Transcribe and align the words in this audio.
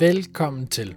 Velkommen 0.00 0.66
til. 0.66 0.96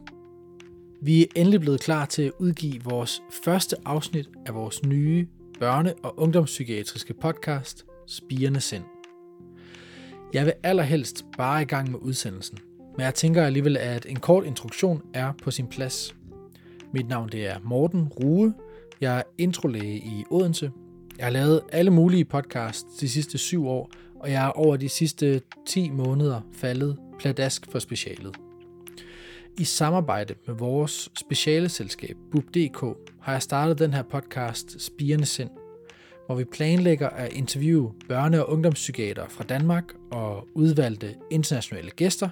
Vi 1.01 1.21
er 1.21 1.25
endelig 1.35 1.59
blevet 1.59 1.79
klar 1.79 2.05
til 2.05 2.21
at 2.21 2.31
udgive 2.39 2.83
vores 2.83 3.21
første 3.45 3.75
afsnit 3.85 4.29
af 4.45 4.55
vores 4.55 4.85
nye 4.85 5.27
børne- 5.61 6.01
og 6.03 6.19
ungdomspsykiatriske 6.19 7.13
podcast, 7.13 7.85
Spirende 8.07 8.59
Sind. 8.61 8.83
Jeg 10.33 10.45
vil 10.45 10.53
allerhelst 10.63 11.25
bare 11.37 11.61
i 11.61 11.65
gang 11.65 11.91
med 11.91 11.99
udsendelsen, 11.99 12.57
men 12.97 13.05
jeg 13.05 13.15
tænker 13.15 13.43
alligevel, 13.43 13.77
at 13.77 14.05
en 14.05 14.19
kort 14.19 14.45
introduktion 14.45 15.01
er 15.13 15.33
på 15.43 15.51
sin 15.51 15.67
plads. 15.67 16.15
Mit 16.93 17.07
navn 17.07 17.29
det 17.29 17.47
er 17.47 17.59
Morten 17.63 18.07
Rue. 18.07 18.53
Jeg 19.01 19.17
er 19.17 19.23
introlæge 19.37 19.95
i 19.95 20.23
Odense. 20.31 20.71
Jeg 21.17 21.25
har 21.25 21.31
lavet 21.31 21.61
alle 21.71 21.91
mulige 21.91 22.25
podcasts 22.25 22.97
de 22.99 23.09
sidste 23.09 23.37
syv 23.37 23.67
år, 23.67 23.91
og 24.19 24.31
jeg 24.31 24.45
er 24.45 24.49
over 24.49 24.77
de 24.77 24.89
sidste 24.89 25.41
10 25.65 25.89
måneder 25.89 26.41
faldet 26.53 26.97
pladask 27.19 27.71
for 27.71 27.79
specialet. 27.79 28.42
I 29.57 29.63
samarbejde 29.63 30.35
med 30.47 30.55
vores 30.55 31.09
specialeselskab 31.19 32.15
BUB.dk 32.31 32.97
har 33.21 33.31
jeg 33.31 33.41
startet 33.41 33.79
den 33.79 33.93
her 33.93 34.03
podcast 34.03 34.81
Spirende 34.81 35.25
Sind, 35.25 35.49
hvor 36.25 36.35
vi 36.35 36.43
planlægger 36.43 37.09
at 37.09 37.33
interviewe 37.33 37.93
børne- 38.11 38.37
og 38.37 38.49
ungdomspsykiater 38.49 39.27
fra 39.29 39.43
Danmark 39.43 39.83
og 40.11 40.47
udvalgte 40.53 41.15
internationale 41.31 41.91
gæster 41.91 42.29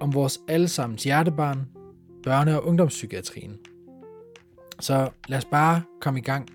om 0.00 0.14
vores 0.14 0.40
allesammens 0.48 1.04
hjertebarn, 1.04 1.68
børne- 2.26 2.50
og 2.50 2.66
ungdomspsykiatrien. 2.66 3.58
Så 4.80 5.10
lad 5.28 5.38
os 5.38 5.44
bare 5.44 5.82
komme 6.00 6.20
i 6.20 6.22
gang. 6.22 6.48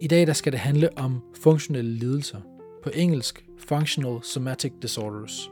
I 0.00 0.06
dag 0.06 0.26
der 0.26 0.32
skal 0.32 0.52
det 0.52 0.60
handle 0.60 0.98
om 0.98 1.20
funktionelle 1.42 1.92
lidelser. 1.92 2.40
På 2.82 2.90
engelsk 2.94 3.44
Functional 3.58 4.18
Somatic 4.22 4.72
Disorders. 4.82 5.50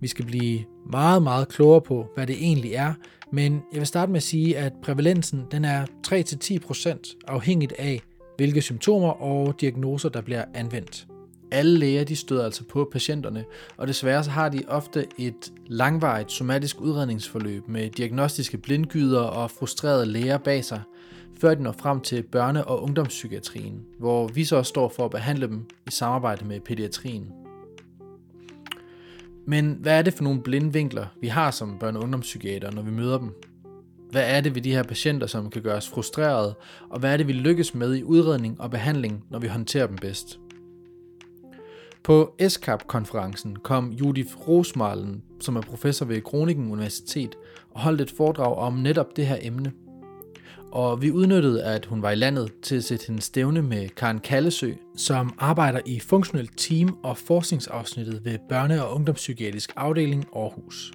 Vi 0.00 0.08
skal 0.08 0.24
blive 0.24 0.60
meget, 0.90 1.22
meget 1.22 1.48
klogere 1.48 1.80
på, 1.80 2.06
hvad 2.14 2.26
det 2.26 2.36
egentlig 2.36 2.72
er, 2.72 2.94
men 3.32 3.62
jeg 3.72 3.78
vil 3.78 3.86
starte 3.86 4.12
med 4.12 4.16
at 4.16 4.22
sige, 4.22 4.58
at 4.58 4.72
prævalensen 4.82 5.44
den 5.50 5.64
er 5.64 5.86
3-10% 6.06 7.24
afhængigt 7.28 7.72
af, 7.78 8.00
hvilke 8.36 8.62
symptomer 8.62 9.22
og 9.22 9.60
diagnoser, 9.60 10.08
der 10.08 10.20
bliver 10.20 10.44
anvendt. 10.54 11.06
Alle 11.52 11.78
læger 11.78 12.04
de 12.04 12.16
støder 12.16 12.44
altså 12.44 12.64
på 12.64 12.88
patienterne, 12.92 13.44
og 13.76 13.88
desværre 13.88 14.24
så 14.24 14.30
har 14.30 14.48
de 14.48 14.62
ofte 14.68 15.06
et 15.18 15.52
langvarigt 15.66 16.32
somatisk 16.32 16.80
udredningsforløb 16.80 17.68
med 17.68 17.90
diagnostiske 17.90 18.58
blindgyder 18.58 19.20
og 19.20 19.50
frustrerede 19.50 20.06
læger 20.06 20.38
bag 20.38 20.64
sig, 20.64 20.80
før 21.40 21.54
de 21.54 21.62
når 21.62 21.72
frem 21.72 22.00
til 22.00 22.24
børne- 22.36 22.64
og 22.64 22.82
ungdomspsykiatrien, 22.82 23.80
hvor 23.98 24.28
vi 24.28 24.44
så 24.44 24.62
står 24.62 24.88
for 24.88 25.04
at 25.04 25.10
behandle 25.10 25.46
dem 25.46 25.64
i 25.86 25.90
samarbejde 25.90 26.44
med 26.44 26.60
pædiatrien. 26.60 27.39
Men 29.50 29.76
hvad 29.80 29.98
er 29.98 30.02
det 30.02 30.14
for 30.14 30.24
nogle 30.24 30.42
blinde 30.42 30.72
vinkler, 30.72 31.06
vi 31.20 31.28
har 31.28 31.50
som 31.50 31.78
børne- 31.82 31.96
og 31.96 32.02
ungdomspsykiater, 32.02 32.70
når 32.70 32.82
vi 32.82 32.90
møder 32.90 33.18
dem? 33.18 33.34
Hvad 34.10 34.22
er 34.36 34.40
det 34.40 34.54
ved 34.54 34.62
de 34.62 34.72
her 34.72 34.82
patienter, 34.82 35.26
som 35.26 35.50
kan 35.50 35.62
gøre 35.62 35.76
os 35.76 35.88
frustrerede, 35.88 36.54
og 36.90 37.00
hvad 37.00 37.12
er 37.12 37.16
det, 37.16 37.26
vi 37.26 37.32
lykkes 37.32 37.74
med 37.74 37.94
i 37.94 38.02
udredning 38.02 38.60
og 38.60 38.70
behandling, 38.70 39.24
når 39.30 39.38
vi 39.38 39.46
håndterer 39.46 39.86
dem 39.86 39.96
bedst? 39.96 40.40
På 42.04 42.34
SCAP-konferencen 42.48 43.56
kom 43.56 43.92
Judith 43.92 44.48
Rosmalen, 44.48 45.22
som 45.40 45.56
er 45.56 45.60
professor 45.60 46.06
ved 46.06 46.22
Groningen 46.22 46.72
Universitet, 46.72 47.36
og 47.70 47.80
holdt 47.80 48.00
et 48.00 48.10
foredrag 48.10 48.56
om 48.56 48.72
netop 48.72 49.16
det 49.16 49.26
her 49.26 49.38
emne. 49.42 49.72
Og 50.72 51.02
vi 51.02 51.10
udnyttede, 51.10 51.64
at 51.64 51.86
hun 51.86 52.02
var 52.02 52.10
i 52.10 52.14
landet 52.14 52.52
til 52.62 52.76
at 52.76 52.84
sætte 52.84 53.06
hendes 53.06 53.24
stævne 53.24 53.62
med 53.62 53.88
Karen 53.88 54.18
Kallesø, 54.18 54.72
som 54.96 55.34
arbejder 55.38 55.80
i 55.86 56.00
funktionelt 56.00 56.50
team 56.56 56.98
og 57.02 57.18
forskningsafsnittet 57.18 58.24
ved 58.24 58.38
Børne- 58.52 58.82
og 58.82 58.94
Ungdomspsykiatrisk 58.94 59.72
Afdeling 59.76 60.26
Aarhus. 60.36 60.92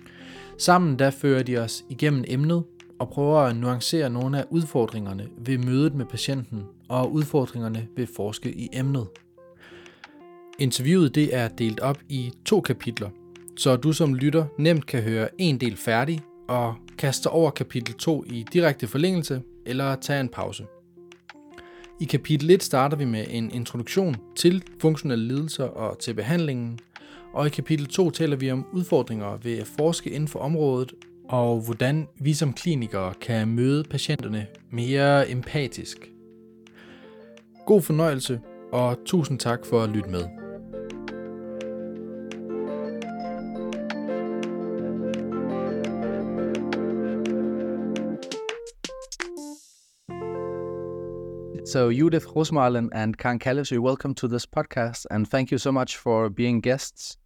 Sammen 0.58 1.00
der 1.00 1.12
fører 1.12 1.44
de 1.44 1.58
os 1.58 1.86
igennem 1.90 2.24
emnet 2.28 2.64
og 3.00 3.10
prøver 3.10 3.40
at 3.40 3.56
nuancere 3.56 4.10
nogle 4.10 4.40
af 4.40 4.46
udfordringerne 4.50 5.28
ved 5.38 5.58
mødet 5.58 5.96
med 5.96 6.06
patienten 6.06 6.64
og 6.90 7.12
udfordringerne 7.12 7.88
ved 7.98 8.08
forske 8.16 8.52
i 8.52 8.70
emnet. 8.74 9.08
Interviewet 10.60 11.16
det 11.16 11.36
er 11.36 11.48
delt 11.48 11.80
op 11.80 11.98
i 12.10 12.32
to 12.46 12.62
kapitler, 12.62 13.10
så 13.58 13.76
du 13.76 13.94
som 13.94 14.16
lytter 14.16 14.46
nemt 14.58 14.86
kan 14.86 15.02
høre 15.02 15.30
en 15.38 15.58
del 15.58 15.78
færdig 15.78 16.22
og 16.48 16.76
kaste 16.98 17.28
over 17.28 17.52
kapitel 17.52 17.94
2 17.94 18.24
i 18.28 18.46
direkte 18.54 18.88
forlængelse 18.88 19.42
eller 19.66 19.96
tage 19.96 20.20
en 20.20 20.30
pause. 20.30 20.66
I 22.00 22.06
kapitel 22.06 22.50
1 22.52 22.64
starter 22.64 22.98
vi 22.98 23.06
med 23.06 23.26
en 23.30 23.52
introduktion 23.52 24.16
til 24.36 24.64
funktionelle 24.82 25.28
lidelser 25.28 25.64
og 25.64 26.00
til 26.00 26.14
behandlingen, 26.14 26.80
og 27.34 27.48
i 27.48 27.50
kapitel 27.50 27.86
2 27.86 28.10
taler 28.10 28.36
vi 28.36 28.52
om 28.52 28.66
udfordringer 28.74 29.38
ved 29.38 29.58
at 29.58 29.68
forske 29.68 30.10
inden 30.10 30.28
for 30.28 30.40
området, 30.40 30.94
og 31.30 31.62
hvordan 31.62 32.08
vi 32.20 32.34
som 32.34 32.54
klinikere 32.54 33.14
kan 33.22 33.48
møde 33.48 33.84
patienterne 33.84 34.48
mere 34.70 35.30
empatisk. 35.30 36.12
God 37.66 37.82
fornøjelse, 37.82 38.42
og 38.72 38.98
tusind 39.06 39.40
tak 39.40 39.66
for 39.66 39.84
at 39.84 39.90
lytte 39.90 40.10
med. 40.10 40.45
So, 51.76 51.92
Judith 51.92 52.28
Rosmalen 52.28 52.88
and 52.94 53.18
Karen 53.18 53.38
Kallesøe, 53.38 53.80
welcome 53.80 54.14
to 54.14 54.30
this 54.30 54.46
podcast, 54.46 55.06
and 55.12 55.28
thank 55.28 55.52
you 55.52 55.58
so 55.58 55.74
much 55.74 55.98
for 55.98 56.30
being 56.30 56.62
guests. 56.62 57.18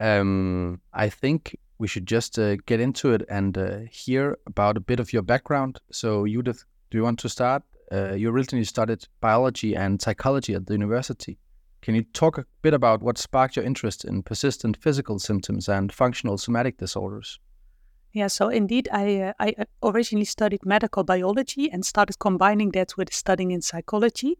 Um, 0.00 0.80
I 0.92 1.08
think 1.08 1.56
we 1.78 1.86
should 1.86 2.04
just 2.04 2.36
uh, 2.36 2.56
get 2.66 2.80
into 2.80 3.12
it 3.12 3.22
and 3.28 3.56
uh, 3.56 3.78
hear 3.88 4.36
about 4.48 4.76
a 4.76 4.80
bit 4.80 4.98
of 4.98 5.12
your 5.12 5.22
background. 5.22 5.78
So, 5.92 6.26
Judith, 6.26 6.64
do 6.90 6.98
you 6.98 7.04
want 7.04 7.20
to 7.20 7.28
start? 7.28 7.62
Uh, 7.92 8.14
you 8.14 8.30
originally 8.30 8.64
studied 8.64 9.06
biology 9.20 9.76
and 9.76 10.02
psychology 10.02 10.54
at 10.54 10.66
the 10.66 10.72
university. 10.72 11.38
Can 11.80 11.94
you 11.94 12.02
talk 12.02 12.36
a 12.36 12.46
bit 12.62 12.74
about 12.74 13.00
what 13.00 13.16
sparked 13.16 13.54
your 13.54 13.64
interest 13.64 14.04
in 14.04 14.24
persistent 14.24 14.76
physical 14.76 15.20
symptoms 15.20 15.68
and 15.68 15.92
functional 15.92 16.36
somatic 16.36 16.78
disorders? 16.78 17.38
Yeah, 18.14 18.28
so 18.28 18.48
indeed, 18.48 18.88
I 18.92 19.20
uh, 19.20 19.32
I 19.40 19.54
originally 19.82 20.24
studied 20.24 20.64
medical 20.64 21.02
biology 21.02 21.68
and 21.72 21.84
started 21.84 22.20
combining 22.20 22.70
that 22.70 22.96
with 22.96 23.12
studying 23.12 23.50
in 23.50 23.60
psychology, 23.60 24.38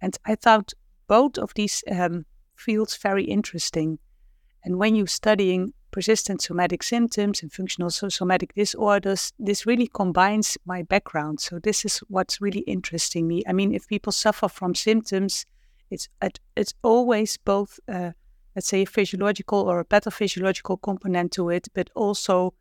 and 0.00 0.16
I 0.24 0.36
thought 0.36 0.72
both 1.06 1.36
of 1.36 1.52
these 1.52 1.84
um, 1.90 2.24
fields 2.56 2.96
very 2.96 3.24
interesting. 3.24 3.98
And 4.64 4.78
when 4.78 4.94
you're 4.94 5.06
studying 5.06 5.74
persistent 5.90 6.40
somatic 6.40 6.82
symptoms 6.82 7.42
and 7.42 7.52
functional 7.52 7.90
somatic 7.90 8.54
disorders, 8.54 9.32
this 9.38 9.66
really 9.66 9.86
combines 9.86 10.56
my 10.64 10.82
background. 10.82 11.40
So 11.40 11.58
this 11.58 11.84
is 11.84 11.98
what's 12.08 12.40
really 12.40 12.60
interesting 12.60 13.28
me. 13.28 13.42
I 13.46 13.52
mean, 13.52 13.74
if 13.74 13.86
people 13.86 14.12
suffer 14.12 14.48
from 14.48 14.74
symptoms, 14.74 15.44
it's 15.90 16.08
it's 16.56 16.74
always 16.82 17.36
both, 17.36 17.80
uh, 17.86 18.12
let's 18.56 18.68
say, 18.68 18.82
a 18.82 18.86
physiological 18.86 19.58
or 19.68 19.80
a 19.80 19.84
pathophysiological 19.84 20.80
component 20.80 21.32
to 21.32 21.50
it, 21.50 21.68
but 21.74 21.90
also 21.94 22.54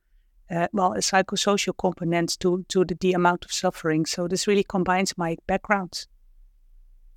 uh, 0.51 0.67
well, 0.73 0.93
a 0.93 0.99
psychosocial 0.99 1.73
component 1.77 2.39
to 2.39 2.65
to 2.69 2.85
the, 2.85 2.95
the 2.95 3.13
amount 3.13 3.45
of 3.45 3.51
suffering. 3.51 4.05
So 4.05 4.27
this 4.27 4.47
really 4.47 4.63
combines 4.63 5.17
my 5.17 5.37
backgrounds. 5.47 6.07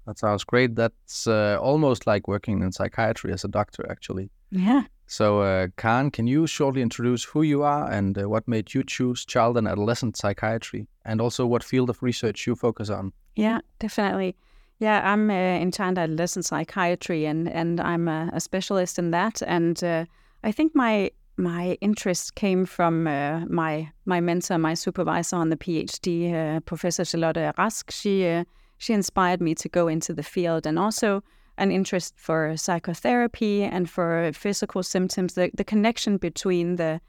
That 0.06 0.18
sounds 0.18 0.44
great. 0.44 0.74
That's 0.74 1.26
uh, 1.26 1.58
almost 1.60 2.06
like 2.06 2.26
working 2.26 2.62
in 2.62 2.72
psychiatry 2.72 3.32
as 3.32 3.44
a 3.44 3.48
doctor, 3.48 3.86
actually. 3.88 4.30
Yeah. 4.50 4.82
So, 5.06 5.42
uh, 5.42 5.68
Karen, 5.76 6.10
can 6.10 6.26
you 6.26 6.46
shortly 6.46 6.82
introduce 6.82 7.22
who 7.24 7.42
you 7.42 7.62
are 7.62 7.90
and 7.90 8.18
uh, 8.18 8.28
what 8.28 8.48
made 8.48 8.74
you 8.74 8.82
choose 8.82 9.24
child 9.24 9.56
and 9.56 9.68
adolescent 9.68 10.16
psychiatry, 10.16 10.86
and 11.04 11.20
also 11.20 11.46
what 11.46 11.62
field 11.62 11.90
of 11.90 12.02
research 12.02 12.46
you 12.46 12.56
focus 12.56 12.90
on? 12.90 13.12
Yeah, 13.36 13.60
definitely. 13.78 14.34
Yeah, 14.78 15.00
I'm 15.04 15.30
uh, 15.30 15.34
in 15.34 15.70
child 15.70 15.98
and 15.98 15.98
adolescent 15.98 16.46
psychiatry, 16.46 17.26
and 17.26 17.48
and 17.48 17.80
I'm 17.80 18.08
a, 18.08 18.30
a 18.32 18.40
specialist 18.40 18.98
in 18.98 19.10
that. 19.10 19.42
And 19.46 19.84
uh, 19.84 20.06
I 20.42 20.52
think 20.52 20.74
my 20.74 21.10
my 21.36 21.78
interest 21.80 22.34
came 22.34 22.66
from 22.66 23.06
uh, 23.06 23.40
my 23.46 23.90
my 24.04 24.20
mentor, 24.20 24.58
my 24.58 24.74
supervisor 24.74 25.36
on 25.36 25.50
the 25.50 25.56
PhD, 25.56 26.32
uh, 26.32 26.60
Professor 26.60 27.04
Charlotte 27.04 27.54
Rask. 27.56 27.90
She 27.90 28.26
uh, 28.26 28.44
she 28.78 28.92
inspired 28.92 29.40
me 29.40 29.54
to 29.54 29.68
go 29.68 29.88
into 29.88 30.12
the 30.12 30.22
field, 30.22 30.66
and 30.66 30.78
also 30.78 31.22
an 31.58 31.70
interest 31.70 32.14
for 32.16 32.56
psychotherapy 32.56 33.62
and 33.62 33.88
for 33.88 34.30
physical 34.34 34.82
symptoms. 34.82 35.34
The 35.34 35.50
the 35.54 35.64
connection 35.64 36.18
between 36.18 36.76
the 36.76 37.00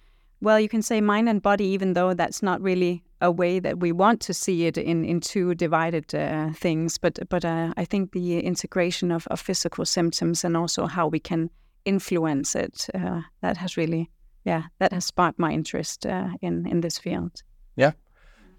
well, 0.41 0.59
you 0.59 0.69
can 0.69 0.81
say 0.81 1.01
mind 1.01 1.29
and 1.29 1.41
body, 1.41 1.65
even 1.65 1.93
though 1.93 2.13
that's 2.13 2.43
not 2.43 2.61
really 2.61 3.03
a 3.21 3.31
way 3.31 3.59
that 3.59 3.79
we 3.79 3.93
want 3.93 4.19
to 4.21 4.33
see 4.33 4.65
it 4.65 4.77
in 4.77 5.05
in 5.05 5.19
two 5.19 5.55
divided 5.55 6.13
uh, 6.15 6.51
things. 6.53 6.97
But 6.97 7.19
but 7.29 7.45
uh, 7.45 7.73
I 7.77 7.85
think 7.85 8.11
the 8.11 8.39
integration 8.39 9.11
of, 9.11 9.27
of 9.27 9.39
physical 9.39 9.85
symptoms 9.85 10.43
and 10.43 10.57
also 10.57 10.85
how 10.85 11.07
we 11.07 11.19
can 11.19 11.49
influence 11.85 12.55
it 12.55 12.87
uh, 12.93 13.21
that 13.41 13.57
has 13.57 13.77
really 13.77 14.09
yeah 14.45 14.63
that 14.79 14.93
has 14.93 15.05
sparked 15.05 15.39
my 15.39 15.51
interest 15.51 16.05
uh, 16.05 16.29
in 16.41 16.67
in 16.67 16.81
this 16.81 16.97
field. 16.97 17.43
Yeah. 17.75 17.93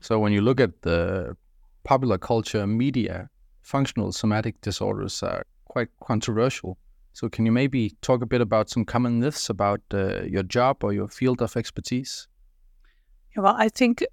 So 0.00 0.18
when 0.18 0.32
you 0.32 0.42
look 0.42 0.60
at 0.60 0.82
the 0.82 1.36
popular 1.84 2.18
culture 2.18 2.66
media 2.66 3.28
functional 3.64 4.12
somatic 4.12 4.60
disorders 4.60 5.22
are 5.22 5.46
quite 5.64 5.88
controversial. 6.00 6.78
So 7.12 7.28
can 7.28 7.46
you 7.46 7.52
maybe 7.52 7.90
talk 8.00 8.22
a 8.22 8.26
bit 8.26 8.40
about 8.40 8.70
some 8.70 8.84
common 8.84 9.20
myths 9.20 9.48
about 9.50 9.80
uh, 9.92 10.22
your 10.22 10.42
job 10.42 10.84
or 10.84 10.92
your 10.92 11.08
field 11.08 11.40
of 11.42 11.56
expertise? 11.56 12.28
Well, 13.36 13.54
I 13.56 13.68
think 13.68 14.04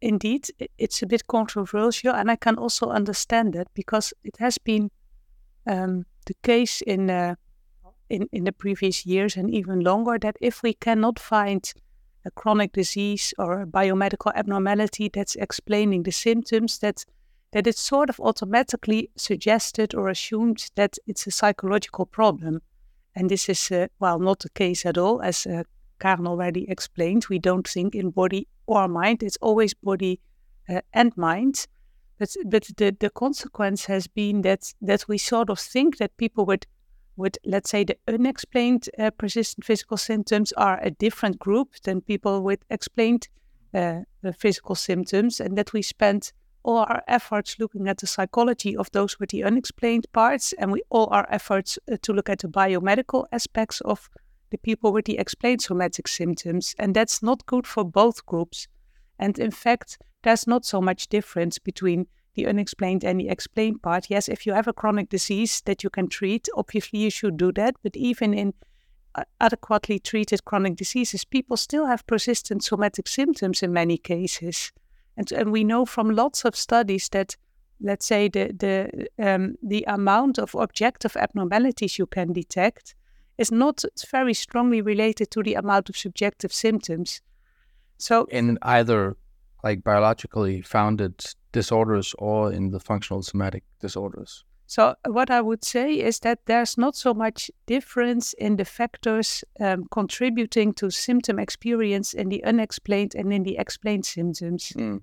indeed 0.00 0.48
it's 0.78 1.02
a 1.02 1.06
bit 1.06 1.26
controversial, 1.26 2.14
and 2.14 2.30
I 2.30 2.36
can 2.36 2.56
also 2.56 2.90
understand 2.90 3.54
that 3.54 3.68
because 3.74 4.14
it 4.22 4.36
has 4.38 4.58
been 4.58 4.90
um, 5.66 6.04
the 6.26 6.34
case 6.42 6.82
in, 6.82 7.10
uh, 7.10 7.34
in 8.14 8.28
in 8.32 8.44
the 8.44 8.52
previous 8.52 9.06
years 9.06 9.36
and 9.36 9.50
even 9.50 9.80
longer 9.80 10.18
that 10.18 10.36
if 10.40 10.62
we 10.62 10.74
cannot 10.74 11.18
find 11.18 11.74
a 12.24 12.30
chronic 12.30 12.72
disease 12.72 13.34
or 13.38 13.60
a 13.60 13.66
biomedical 13.66 14.32
abnormality 14.34 15.10
that's 15.12 15.36
explaining 15.36 16.04
the 16.04 16.12
symptoms, 16.12 16.78
that 16.78 17.04
that 17.54 17.66
it's 17.66 17.80
sort 17.80 18.10
of 18.10 18.20
automatically 18.20 19.10
suggested 19.16 19.94
or 19.94 20.08
assumed 20.08 20.70
that 20.74 20.98
it's 21.06 21.26
a 21.26 21.30
psychological 21.30 22.06
problem. 22.06 22.60
And 23.14 23.30
this 23.30 23.48
is, 23.48 23.70
uh, 23.70 23.86
well, 24.00 24.18
not 24.18 24.40
the 24.40 24.50
case 24.50 24.84
at 24.84 24.98
all. 24.98 25.22
As 25.22 25.46
uh, 25.46 25.62
Karen 26.00 26.26
already 26.26 26.68
explained, 26.68 27.26
we 27.30 27.38
don't 27.38 27.68
think 27.68 27.94
in 27.94 28.10
body 28.10 28.48
or 28.66 28.88
mind. 28.88 29.22
It's 29.22 29.38
always 29.40 29.72
body 29.72 30.18
uh, 30.68 30.80
and 30.92 31.16
mind. 31.16 31.66
But, 32.18 32.30
but 32.44 32.68
the, 32.76 32.96
the 32.98 33.10
consequence 33.10 33.84
has 33.84 34.08
been 34.08 34.42
that, 34.42 34.74
that 34.82 35.06
we 35.06 35.18
sort 35.18 35.48
of 35.48 35.60
think 35.60 35.98
that 35.98 36.16
people 36.16 36.44
with, 36.44 36.66
with 37.16 37.38
let's 37.44 37.70
say, 37.70 37.84
the 37.84 37.96
unexplained 38.08 38.88
uh, 38.98 39.10
persistent 39.10 39.64
physical 39.64 39.96
symptoms 39.96 40.52
are 40.52 40.80
a 40.82 40.90
different 40.90 41.38
group 41.38 41.74
than 41.84 42.00
people 42.00 42.42
with 42.42 42.64
explained 42.70 43.28
uh, 43.72 44.00
physical 44.38 44.74
symptoms, 44.74 45.40
and 45.40 45.56
that 45.58 45.72
we 45.72 45.82
spend 45.82 46.32
all 46.62 46.78
our 46.78 47.02
efforts 47.06 47.58
looking 47.58 47.88
at 47.88 47.98
the 47.98 48.06
psychology 48.06 48.76
of 48.76 48.90
those 48.92 49.20
with 49.20 49.30
the 49.30 49.44
unexplained 49.44 50.06
parts, 50.12 50.52
and 50.54 50.72
we 50.72 50.82
all 50.90 51.08
our 51.10 51.26
efforts 51.30 51.78
uh, 51.90 51.96
to 52.02 52.12
look 52.12 52.28
at 52.28 52.38
the 52.38 52.48
biomedical 52.48 53.26
aspects 53.32 53.80
of 53.82 54.08
the 54.50 54.58
people 54.58 54.92
with 54.92 55.04
the 55.04 55.18
explained 55.18 55.60
somatic 55.60 56.08
symptoms, 56.08 56.74
and 56.78 56.94
that's 56.94 57.22
not 57.22 57.46
good 57.46 57.66
for 57.66 57.84
both 57.84 58.24
groups. 58.26 58.68
And 59.18 59.38
in 59.38 59.50
fact, 59.50 59.98
there's 60.22 60.46
not 60.46 60.64
so 60.64 60.80
much 60.80 61.08
difference 61.08 61.58
between 61.58 62.06
the 62.34 62.46
unexplained 62.46 63.04
and 63.04 63.20
the 63.20 63.28
explained 63.28 63.82
part. 63.82 64.06
Yes, 64.10 64.28
if 64.28 64.46
you 64.46 64.52
have 64.52 64.68
a 64.68 64.72
chronic 64.72 65.08
disease 65.08 65.62
that 65.66 65.82
you 65.82 65.90
can 65.90 66.08
treat, 66.08 66.48
obviously 66.56 66.98
you 67.00 67.10
should 67.10 67.36
do 67.36 67.52
that. 67.52 67.76
But 67.82 67.96
even 67.96 68.34
in 68.34 68.54
uh, 69.14 69.24
adequately 69.40 69.98
treated 69.98 70.44
chronic 70.44 70.76
diseases, 70.76 71.24
people 71.24 71.56
still 71.56 71.86
have 71.86 72.06
persistent 72.06 72.64
somatic 72.64 73.08
symptoms 73.08 73.62
in 73.62 73.72
many 73.72 73.96
cases. 73.96 74.72
And, 75.16 75.30
and 75.30 75.52
we 75.52 75.64
know 75.64 75.84
from 75.84 76.10
lots 76.10 76.44
of 76.44 76.56
studies 76.56 77.08
that, 77.10 77.36
let's 77.80 78.06
say, 78.06 78.28
the, 78.28 78.52
the, 78.52 79.08
um, 79.24 79.54
the 79.62 79.84
amount 79.86 80.38
of 80.38 80.54
objective 80.54 81.16
abnormalities 81.16 81.98
you 81.98 82.06
can 82.06 82.32
detect 82.32 82.94
is 83.38 83.52
not 83.52 83.84
very 84.10 84.34
strongly 84.34 84.80
related 84.80 85.30
to 85.30 85.42
the 85.42 85.54
amount 85.54 85.88
of 85.88 85.96
subjective 85.96 86.52
symptoms. 86.52 87.20
So, 87.98 88.24
in 88.30 88.58
either 88.62 89.16
like 89.62 89.82
biologically 89.82 90.60
founded 90.60 91.24
disorders 91.54 92.14
or 92.18 92.52
in 92.52 92.70
the 92.70 92.80
functional 92.80 93.22
somatic 93.22 93.62
disorders. 93.80 94.44
So, 94.66 94.94
what 95.06 95.30
I 95.30 95.40
would 95.40 95.64
say 95.64 95.94
is 96.00 96.20
that 96.20 96.38
there's 96.46 96.78
not 96.78 96.96
so 96.96 97.14
much 97.14 97.50
difference 97.66 98.32
in 98.32 98.56
the 98.56 98.64
factors 98.64 99.44
um, 99.60 99.84
contributing 99.90 100.72
to 100.74 100.90
symptom 100.90 101.38
experience 101.38 102.14
in 102.14 102.28
the 102.28 102.42
unexplained 102.44 103.14
and 103.14 103.32
in 103.32 103.42
the 103.42 103.58
explained 103.58 104.06
symptoms. 104.06 104.72
Mm. 104.76 105.02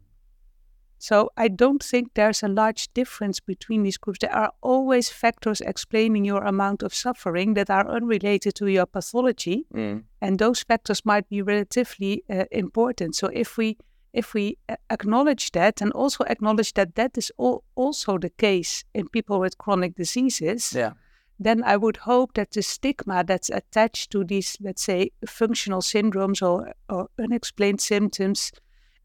So, 0.97 1.29
I 1.37 1.47
don't 1.47 1.83
think 1.83 2.13
there's 2.15 2.43
a 2.43 2.47
large 2.47 2.91
difference 2.93 3.39
between 3.39 3.83
these 3.83 3.97
groups. 3.97 4.19
There 4.19 4.35
are 4.35 4.51
always 4.61 5.09
factors 5.09 5.61
explaining 5.61 6.25
your 6.25 6.43
amount 6.43 6.83
of 6.83 6.93
suffering 6.93 7.53
that 7.53 7.69
are 7.69 7.87
unrelated 7.87 8.55
to 8.55 8.67
your 8.67 8.87
pathology, 8.87 9.65
mm. 9.73 10.03
and 10.21 10.39
those 10.39 10.63
factors 10.63 11.05
might 11.05 11.29
be 11.29 11.41
relatively 11.43 12.23
uh, 12.29 12.45
important. 12.51 13.15
So, 13.15 13.27
if 13.27 13.57
we 13.57 13.77
if 14.13 14.33
we 14.33 14.57
acknowledge 14.89 15.51
that 15.51 15.81
and 15.81 15.91
also 15.93 16.23
acknowledge 16.25 16.73
that 16.73 16.95
that 16.95 17.17
is 17.17 17.31
all, 17.37 17.63
also 17.75 18.17
the 18.17 18.29
case 18.29 18.83
in 18.93 19.07
people 19.07 19.39
with 19.39 19.57
chronic 19.57 19.95
diseases, 19.95 20.73
yeah. 20.73 20.93
then 21.39 21.63
I 21.63 21.77
would 21.77 21.97
hope 21.97 22.33
that 22.33 22.51
the 22.51 22.61
stigma 22.61 23.23
that's 23.23 23.49
attached 23.49 24.11
to 24.11 24.23
these, 24.23 24.57
let's 24.61 24.83
say, 24.83 25.11
functional 25.25 25.81
syndromes 25.81 26.41
or, 26.41 26.73
or 26.89 27.09
unexplained 27.17 27.81
symptoms, 27.81 28.51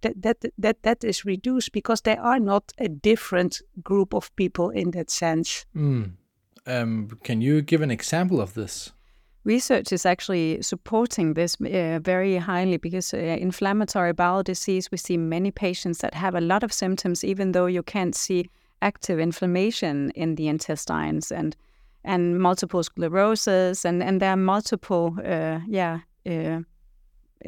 that, 0.03 0.23
that 0.23 0.53
that 0.59 0.83
that 0.83 1.05
is 1.05 1.25
reduced 1.25 1.73
because 1.73 2.03
they 2.03 2.17
are 2.17 2.39
not 2.39 2.73
a 2.79 2.89
different 2.89 3.63
group 3.83 4.15
of 4.15 4.35
people 4.37 4.71
in 4.71 4.91
that 4.91 5.11
sense. 5.11 5.65
Mm. 5.75 6.13
Um, 6.67 7.09
can 7.23 7.41
you 7.41 7.63
give 7.63 7.81
an 7.81 7.91
example 7.91 8.41
of 8.41 8.55
this? 8.55 8.93
Research 9.47 9.93
is 9.93 10.05
actually 10.05 10.61
supporting 10.61 11.35
this 11.35 11.57
uh, 11.61 12.01
very 12.03 12.37
highly 12.37 12.77
because 12.77 13.15
uh, 13.15 13.19
inflammatory 13.19 14.13
bowel 14.13 14.43
disease, 14.43 14.91
we 14.91 14.99
see 14.99 15.17
many 15.17 15.51
patients 15.51 15.99
that 15.99 16.15
have 16.15 16.35
a 16.35 16.41
lot 16.41 16.63
of 16.65 16.73
symptoms, 16.73 17.25
even 17.25 17.53
though 17.53 17.67
you 17.67 17.83
can't 17.83 18.15
see 18.15 18.51
active 18.83 19.19
inflammation 19.21 20.11
in 20.11 20.35
the 20.35 20.49
intestines 20.49 21.33
and 21.33 21.57
and 22.05 22.39
multiple 22.39 22.83
sclerosis 22.83 23.85
and 23.85 24.03
and 24.03 24.21
there 24.21 24.31
are 24.31 24.37
multiple 24.37 25.17
uh, 25.25 25.59
yeah 25.67 26.01
uh, 26.27 26.61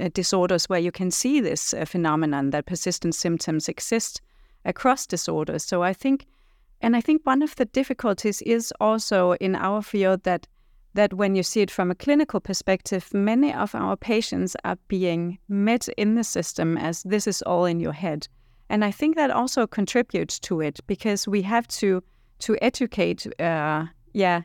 uh, 0.01 0.09
disorders 0.15 0.69
where 0.69 0.81
you 0.81 0.93
can 0.93 1.11
see 1.11 1.41
this 1.41 1.75
uh, 1.75 1.85
phenomenon 1.85 2.51
that 2.51 2.67
persistent 2.67 3.15
symptoms 3.15 3.69
exist 3.69 4.21
across 4.65 5.06
disorders. 5.06 5.65
So 5.65 5.83
I 5.83 5.93
think, 5.94 6.27
and 6.81 6.97
I 6.97 7.01
think 7.01 7.23
one 7.25 7.43
of 7.43 7.56
the 7.56 7.65
difficulties 7.65 8.43
is 8.43 8.73
also 8.81 9.33
in 9.41 9.56
our 9.56 9.83
field 9.83 10.23
that 10.25 10.47
that 10.94 11.14
when 11.14 11.35
you 11.35 11.43
see 11.43 11.61
it 11.61 11.70
from 11.70 11.90
a 11.90 11.94
clinical 11.94 12.40
perspective, 12.40 13.12
many 13.12 13.52
of 13.52 13.75
our 13.75 13.96
patients 13.96 14.56
are 14.64 14.79
being 14.88 15.38
met 15.49 15.88
in 15.96 16.14
the 16.14 16.25
system 16.25 16.76
as 16.76 17.02
this 17.02 17.26
is 17.26 17.43
all 17.43 17.64
in 17.64 17.81
your 17.81 17.93
head. 17.93 18.29
And 18.69 18.85
I 18.85 18.90
think 18.90 19.17
that 19.17 19.31
also 19.31 19.67
contributes 19.67 20.38
to 20.40 20.61
it 20.61 20.81
because 20.87 21.26
we 21.26 21.43
have 21.43 21.67
to 21.69 22.02
to 22.40 22.56
educate, 22.62 23.26
uh, 23.40 23.87
yeah, 24.12 24.43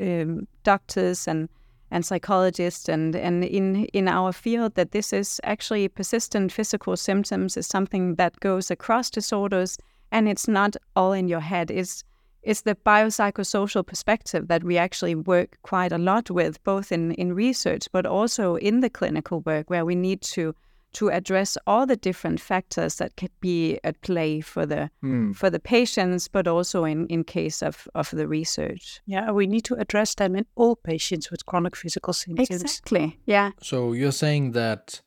um, 0.00 0.48
doctors 0.64 1.28
and 1.28 1.48
and 1.90 2.04
psychologists 2.04 2.88
and 2.88 3.14
and 3.14 3.44
in 3.44 3.84
in 3.92 4.08
our 4.08 4.32
field 4.32 4.74
that 4.74 4.90
this 4.90 5.12
is 5.12 5.40
actually 5.44 5.88
persistent 5.88 6.52
physical 6.52 6.96
symptoms 6.96 7.56
is 7.56 7.66
something 7.66 8.16
that 8.16 8.40
goes 8.40 8.70
across 8.70 9.10
disorders 9.10 9.78
and 10.10 10.28
it's 10.28 10.48
not 10.48 10.76
all 10.94 11.12
in 11.12 11.28
your 11.28 11.40
head. 11.40 11.70
It's 11.70 12.04
it's 12.46 12.62
the 12.62 12.76
biopsychosocial 12.76 13.84
perspective 13.86 14.48
that 14.48 14.62
we 14.64 14.78
actually 14.78 15.14
work 15.14 15.58
quite 15.62 15.92
a 15.92 15.98
lot 15.98 16.30
with, 16.30 16.62
both 16.64 16.92
in, 16.92 17.12
in 17.12 17.34
research 17.34 17.88
but 17.92 18.06
also 18.06 18.56
in 18.56 18.80
the 18.80 18.90
clinical 18.90 19.40
work, 19.40 19.68
where 19.68 19.84
we 19.84 19.94
need 19.94 20.22
to 20.22 20.54
to 20.92 21.08
address 21.08 21.58
all 21.66 21.84
the 21.84 21.96
different 21.96 22.40
factors 22.40 22.96
that 22.96 23.16
could 23.16 23.32
be 23.40 23.78
at 23.84 24.00
play 24.00 24.40
for 24.40 24.64
the 24.64 24.88
mm. 25.02 25.34
for 25.36 25.50
the 25.50 25.60
patients, 25.60 26.28
but 26.28 26.46
also 26.48 26.84
in, 26.84 27.06
in 27.08 27.24
case 27.24 27.60
of, 27.62 27.88
of 27.94 28.10
the 28.10 28.26
research. 28.26 29.00
Yeah, 29.06 29.30
we 29.32 29.46
need 29.46 29.64
to 29.64 29.74
address 29.74 30.14
them 30.14 30.36
in 30.36 30.46
all 30.54 30.76
patients 30.76 31.30
with 31.30 31.44
chronic 31.44 31.76
physical 31.76 32.14
symptoms. 32.14 32.62
Exactly. 32.62 33.18
Yeah. 33.26 33.50
So 33.60 33.92
you're 33.92 34.12
saying 34.12 34.52
that 34.52 35.02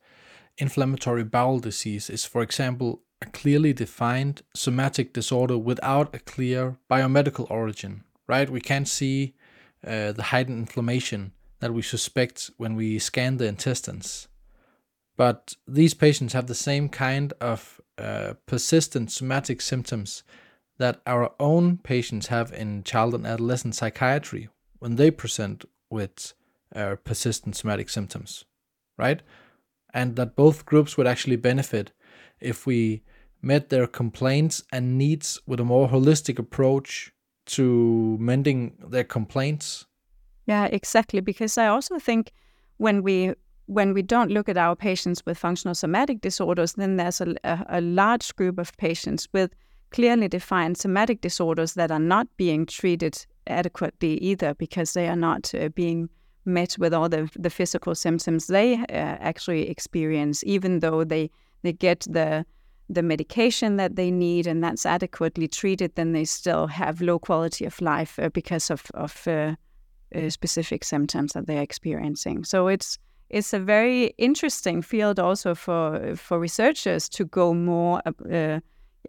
inflammatory 0.58 1.24
bowel 1.24 1.58
disease 1.58 2.10
is, 2.10 2.24
for 2.24 2.42
example, 2.42 3.02
a 3.22 3.26
clearly 3.26 3.72
defined 3.72 4.42
somatic 4.54 5.12
disorder 5.12 5.58
without 5.58 6.14
a 6.14 6.18
clear 6.18 6.76
biomedical 6.90 7.50
origin, 7.50 8.04
right? 8.26 8.48
We 8.48 8.60
can't 8.60 8.88
see 8.88 9.34
uh, 9.86 10.12
the 10.12 10.24
heightened 10.24 10.58
inflammation 10.58 11.32
that 11.60 11.74
we 11.74 11.82
suspect 11.82 12.50
when 12.56 12.74
we 12.74 12.98
scan 12.98 13.36
the 13.36 13.46
intestines. 13.46 14.28
But 15.16 15.54
these 15.68 15.92
patients 15.94 16.32
have 16.32 16.46
the 16.46 16.54
same 16.54 16.88
kind 16.88 17.32
of 17.40 17.80
uh, 17.98 18.34
persistent 18.46 19.12
somatic 19.12 19.60
symptoms 19.60 20.22
that 20.78 21.02
our 21.06 21.34
own 21.38 21.76
patients 21.76 22.28
have 22.28 22.52
in 22.52 22.82
child 22.84 23.14
and 23.14 23.26
adolescent 23.26 23.74
psychiatry 23.74 24.48
when 24.78 24.96
they 24.96 25.10
present 25.10 25.66
with 25.90 26.32
uh, 26.74 26.96
persistent 27.04 27.54
somatic 27.54 27.90
symptoms, 27.90 28.46
right? 28.96 29.22
And 29.92 30.16
that 30.16 30.36
both 30.36 30.64
groups 30.64 30.96
would 30.96 31.06
actually 31.06 31.36
benefit 31.36 31.92
if 32.40 32.66
we 32.66 33.02
met 33.42 33.70
their 33.70 33.86
complaints 33.86 34.62
and 34.72 34.98
needs 34.98 35.40
with 35.46 35.60
a 35.60 35.64
more 35.64 35.88
holistic 35.88 36.38
approach 36.38 37.12
to 37.46 38.16
mending 38.20 38.76
their 38.88 39.04
complaints. 39.04 39.86
Yeah, 40.46 40.66
exactly. 40.66 41.20
Because 41.20 41.56
I 41.58 41.66
also 41.68 41.98
think 41.98 42.32
when 42.76 43.02
we 43.02 43.34
when 43.66 43.94
we 43.94 44.02
don't 44.02 44.32
look 44.32 44.48
at 44.48 44.56
our 44.56 44.74
patients 44.74 45.24
with 45.24 45.38
functional 45.38 45.76
somatic 45.76 46.20
disorders, 46.20 46.72
then 46.72 46.96
there's 46.96 47.20
a, 47.20 47.34
a, 47.44 47.64
a 47.68 47.80
large 47.80 48.34
group 48.34 48.58
of 48.58 48.76
patients 48.78 49.28
with 49.32 49.54
clearly 49.92 50.26
defined 50.28 50.76
somatic 50.76 51.20
disorders 51.20 51.74
that 51.74 51.90
are 51.90 52.00
not 52.00 52.26
being 52.36 52.66
treated 52.66 53.24
adequately 53.46 54.18
either 54.18 54.54
because 54.54 54.92
they 54.92 55.08
are 55.08 55.16
not 55.16 55.54
uh, 55.54 55.68
being 55.68 56.08
met 56.44 56.76
with 56.78 56.92
all 56.92 57.08
the, 57.08 57.30
the 57.38 57.50
physical 57.50 57.94
symptoms 57.94 58.46
they 58.46 58.74
uh, 58.74 58.84
actually 58.88 59.68
experience, 59.68 60.42
even 60.44 60.80
though 60.80 61.04
they, 61.04 61.30
they 61.62 61.72
get 61.72 62.06
the 62.08 62.44
the 62.92 63.02
medication 63.02 63.76
that 63.76 63.94
they 63.94 64.10
need 64.10 64.46
and 64.48 64.64
that's 64.64 64.84
adequately 64.84 65.46
treated, 65.46 65.94
then 65.94 66.12
they 66.12 66.24
still 66.24 66.66
have 66.66 67.00
low 67.00 67.18
quality 67.18 67.64
of 67.64 67.80
life 67.80 68.18
uh, 68.18 68.28
because 68.30 68.68
of, 68.68 68.84
of 68.94 69.28
uh, 69.28 69.54
uh, 70.14 70.28
specific 70.28 70.82
symptoms 70.82 71.32
that 71.32 71.46
they're 71.46 71.62
experiencing. 71.62 72.44
So 72.44 72.66
it's 72.66 72.98
it's 73.28 73.52
a 73.52 73.60
very 73.60 74.06
interesting 74.18 74.82
field 74.82 75.20
also 75.20 75.54
for 75.54 76.16
for 76.16 76.40
researchers 76.40 77.08
to 77.10 77.24
go 77.24 77.54
more 77.54 78.02
uh, 78.32 78.60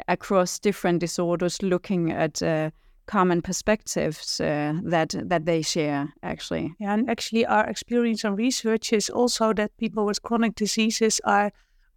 across 0.08 0.60
different 0.60 1.00
disorders, 1.00 1.62
looking 1.63 2.12
at 2.12 2.41
uh, 2.43 2.70
common 3.08 3.41
perspectives 3.41 4.39
uh, 4.39 4.74
that 4.84 5.15
that 5.29 5.46
they 5.46 5.63
share. 5.63 6.13
Actually, 6.22 6.74
yeah, 6.79 6.93
and 6.93 7.10
actually, 7.10 7.48
our 7.48 7.65
experience 7.67 8.24
and 8.24 8.38
research 8.38 8.93
is 8.93 9.10
also 9.10 9.53
that 9.53 9.75
people 9.77 10.05
with 10.05 10.22
chronic 10.22 10.53
diseases 10.55 11.20
are 11.24 11.51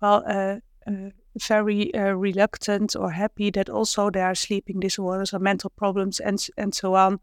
well. 0.04 0.22
Uh, 0.26 0.60
uh, 0.86 1.10
very 1.48 1.92
uh, 1.94 2.12
reluctant 2.12 2.94
or 2.94 3.10
happy 3.10 3.50
that 3.50 3.68
also 3.68 4.10
there 4.10 4.26
are 4.26 4.36
sleeping 4.36 4.78
disorders 4.78 5.34
or 5.34 5.40
mental 5.40 5.70
problems 5.70 6.20
and 6.20 6.46
and 6.56 6.74
so 6.74 6.94
on 6.94 7.18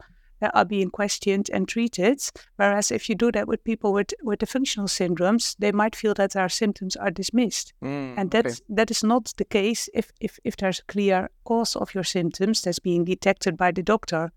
are 0.54 0.66
being 0.66 0.90
questioned 0.90 1.50
and 1.54 1.68
treated. 1.68 2.22
Whereas 2.56 2.92
if 2.92 3.10
you 3.10 3.16
do 3.16 3.32
that 3.32 3.48
with 3.48 3.64
people 3.64 3.94
with, 3.94 4.14
with 4.24 4.40
the 4.40 4.46
functional 4.46 4.88
syndromes, 4.88 5.56
they 5.60 5.72
might 5.72 5.96
feel 5.96 6.14
that 6.16 6.32
their 6.32 6.50
symptoms 6.50 6.96
are 6.96 7.12
dismissed. 7.12 7.74
Mm, 7.84 8.16
and 8.18 8.32
that's, 8.32 8.60
okay. 8.60 8.76
that 8.76 8.92
is 8.92 9.04
not 9.04 9.34
the 9.38 9.46
case 9.46 9.90
if, 9.94 10.12
if, 10.20 10.40
if 10.44 10.58
there's 10.58 10.80
a 10.80 10.92
clear 10.92 11.30
cause 11.44 11.76
of 11.76 11.94
your 11.94 12.04
symptoms 12.04 12.62
that's 12.62 12.80
being 12.80 13.06
detected 13.06 13.58
by 13.58 13.72
the 13.72 13.84
doctor. 13.84 14.32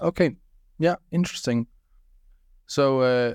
Okay. 0.00 0.36
Yeah, 0.78 0.96
interesting. 1.10 1.66
So 2.66 3.00
uh, 3.00 3.34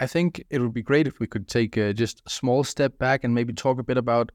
I 0.00 0.06
think 0.06 0.44
it 0.50 0.60
would 0.60 0.74
be 0.74 0.82
great 0.82 1.06
if 1.06 1.20
we 1.20 1.26
could 1.26 1.46
take 1.46 1.78
uh, 1.78 1.92
just 1.92 2.22
a 2.26 2.30
small 2.30 2.64
step 2.64 2.98
back 2.98 3.24
and 3.24 3.34
maybe 3.34 3.52
talk 3.52 3.78
a 3.78 3.84
bit 3.84 3.96
about. 3.96 4.32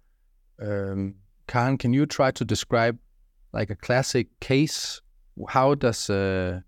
Um, 0.62 1.16
Karen, 1.48 1.78
can 1.78 1.94
you 1.94 2.06
try 2.06 2.32
to 2.32 2.46
describe 2.46 2.98
like 3.52 3.70
a 3.70 3.76
classic 3.76 4.28
case? 4.40 5.02
How 5.48 5.76
does 5.76 6.10
a 6.10 6.64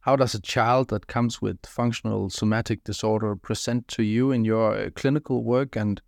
how 0.00 0.16
does 0.16 0.34
a 0.34 0.40
child 0.40 0.90
that 0.90 1.06
comes 1.06 1.40
with 1.40 1.64
functional 1.64 2.28
somatic 2.28 2.84
disorder 2.84 3.34
present 3.36 3.88
to 3.88 4.02
you 4.02 4.32
in 4.32 4.44
your 4.44 4.76
uh, 4.76 4.90
clinical 4.94 5.42
work 5.42 5.76
and 5.76 6.02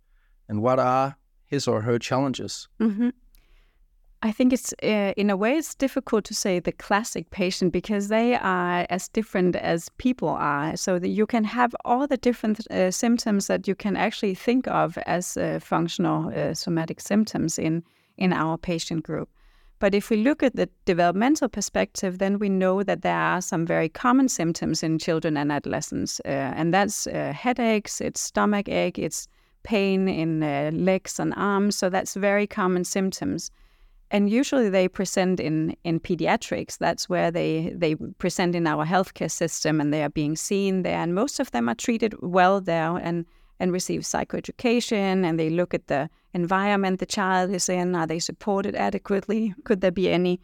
and 0.47 0.61
what 0.61 0.79
are 0.79 1.17
his 1.45 1.67
or 1.67 1.81
her 1.81 1.97
challenges 1.97 2.67
mm-hmm. 2.79 3.09
I 4.23 4.31
think 4.31 4.51
it's 4.51 4.73
uh, 4.81 5.13
in 5.15 5.29
a 5.29 5.37
way 5.37 5.57
it's 5.57 5.75
difficult 5.75 6.25
to 6.25 6.33
say 6.33 6.59
the 6.59 6.71
classic 6.71 7.29
patient 7.29 7.71
because 7.71 8.07
they 8.07 8.33
are 8.35 8.87
as 8.89 9.07
different 9.09 9.55
as 9.55 9.89
people 9.97 10.29
are. 10.29 10.75
So 10.75 10.95
you 10.95 11.27
can 11.27 11.43
have 11.43 11.75
all 11.85 12.07
the 12.07 12.17
different 12.17 12.59
uh, 12.71 12.89
symptoms 12.89 13.45
that 13.45 13.67
you 13.67 13.75
can 13.75 13.95
actually 13.95 14.33
think 14.33 14.67
of 14.67 14.97
as 15.05 15.37
uh, 15.37 15.59
functional 15.61 16.55
somatic 16.55 16.99
symptoms 16.99 17.59
in 17.59 17.83
in 18.17 18.33
our 18.33 18.57
patient 18.57 19.03
group. 19.03 19.29
But 19.79 19.93
if 19.93 20.09
we 20.09 20.17
look 20.17 20.41
at 20.41 20.55
the 20.55 20.67
developmental 20.85 21.47
perspective, 21.47 22.17
then 22.17 22.39
we 22.39 22.49
know 22.49 22.81
that 22.81 23.03
there 23.03 23.19
are 23.19 23.41
some 23.41 23.67
very 23.67 23.89
common 23.89 24.29
symptoms 24.29 24.81
in 24.81 24.97
children 24.97 25.37
and 25.37 25.51
adolescents, 25.51 26.19
and 26.21 26.73
that's 26.73 27.05
headaches, 27.05 28.01
it's 28.01 28.19
stomach 28.19 28.67
ache, 28.67 28.97
it's 28.97 29.27
pain 29.61 30.07
in 30.07 30.39
legs 30.83 31.19
and 31.19 31.33
arms. 31.37 31.75
So 31.75 31.89
that's 31.89 32.15
very 32.15 32.47
common 32.47 32.83
symptoms. 32.85 33.51
And 34.09 34.29
usually 34.29 34.69
they 34.69 34.87
present 34.87 35.39
in, 35.39 35.75
in 35.83 35.99
pediatrics. 35.99 36.77
That's 36.77 37.09
where 37.09 37.29
they, 37.29 37.73
they 37.75 37.95
present 37.95 38.55
in 38.55 38.65
our 38.65 38.85
healthcare 38.85 39.31
system 39.31 39.81
and 39.81 39.93
they 39.93 40.03
are 40.03 40.09
being 40.09 40.35
seen 40.37 40.83
there. 40.83 40.97
And 40.97 41.13
most 41.13 41.39
of 41.39 41.51
them 41.51 41.67
are 41.67 41.75
treated 41.75 42.15
well 42.21 42.61
there. 42.61 42.97
And 42.97 43.25
and 43.59 43.71
receive 43.71 44.01
psychoeducation 44.01 45.25
and 45.25 45.39
they 45.39 45.49
look 45.49 45.73
at 45.73 45.87
the 45.87 46.09
environment 46.33 46.99
the 46.99 47.05
child 47.05 47.51
is 47.51 47.69
in. 47.69 47.95
Are 47.95 48.07
they 48.07 48.19
supported 48.19 48.75
adequately? 48.75 49.53
Could 49.63 49.81
there 49.81 49.91
be 49.91 50.09
any 50.09 50.39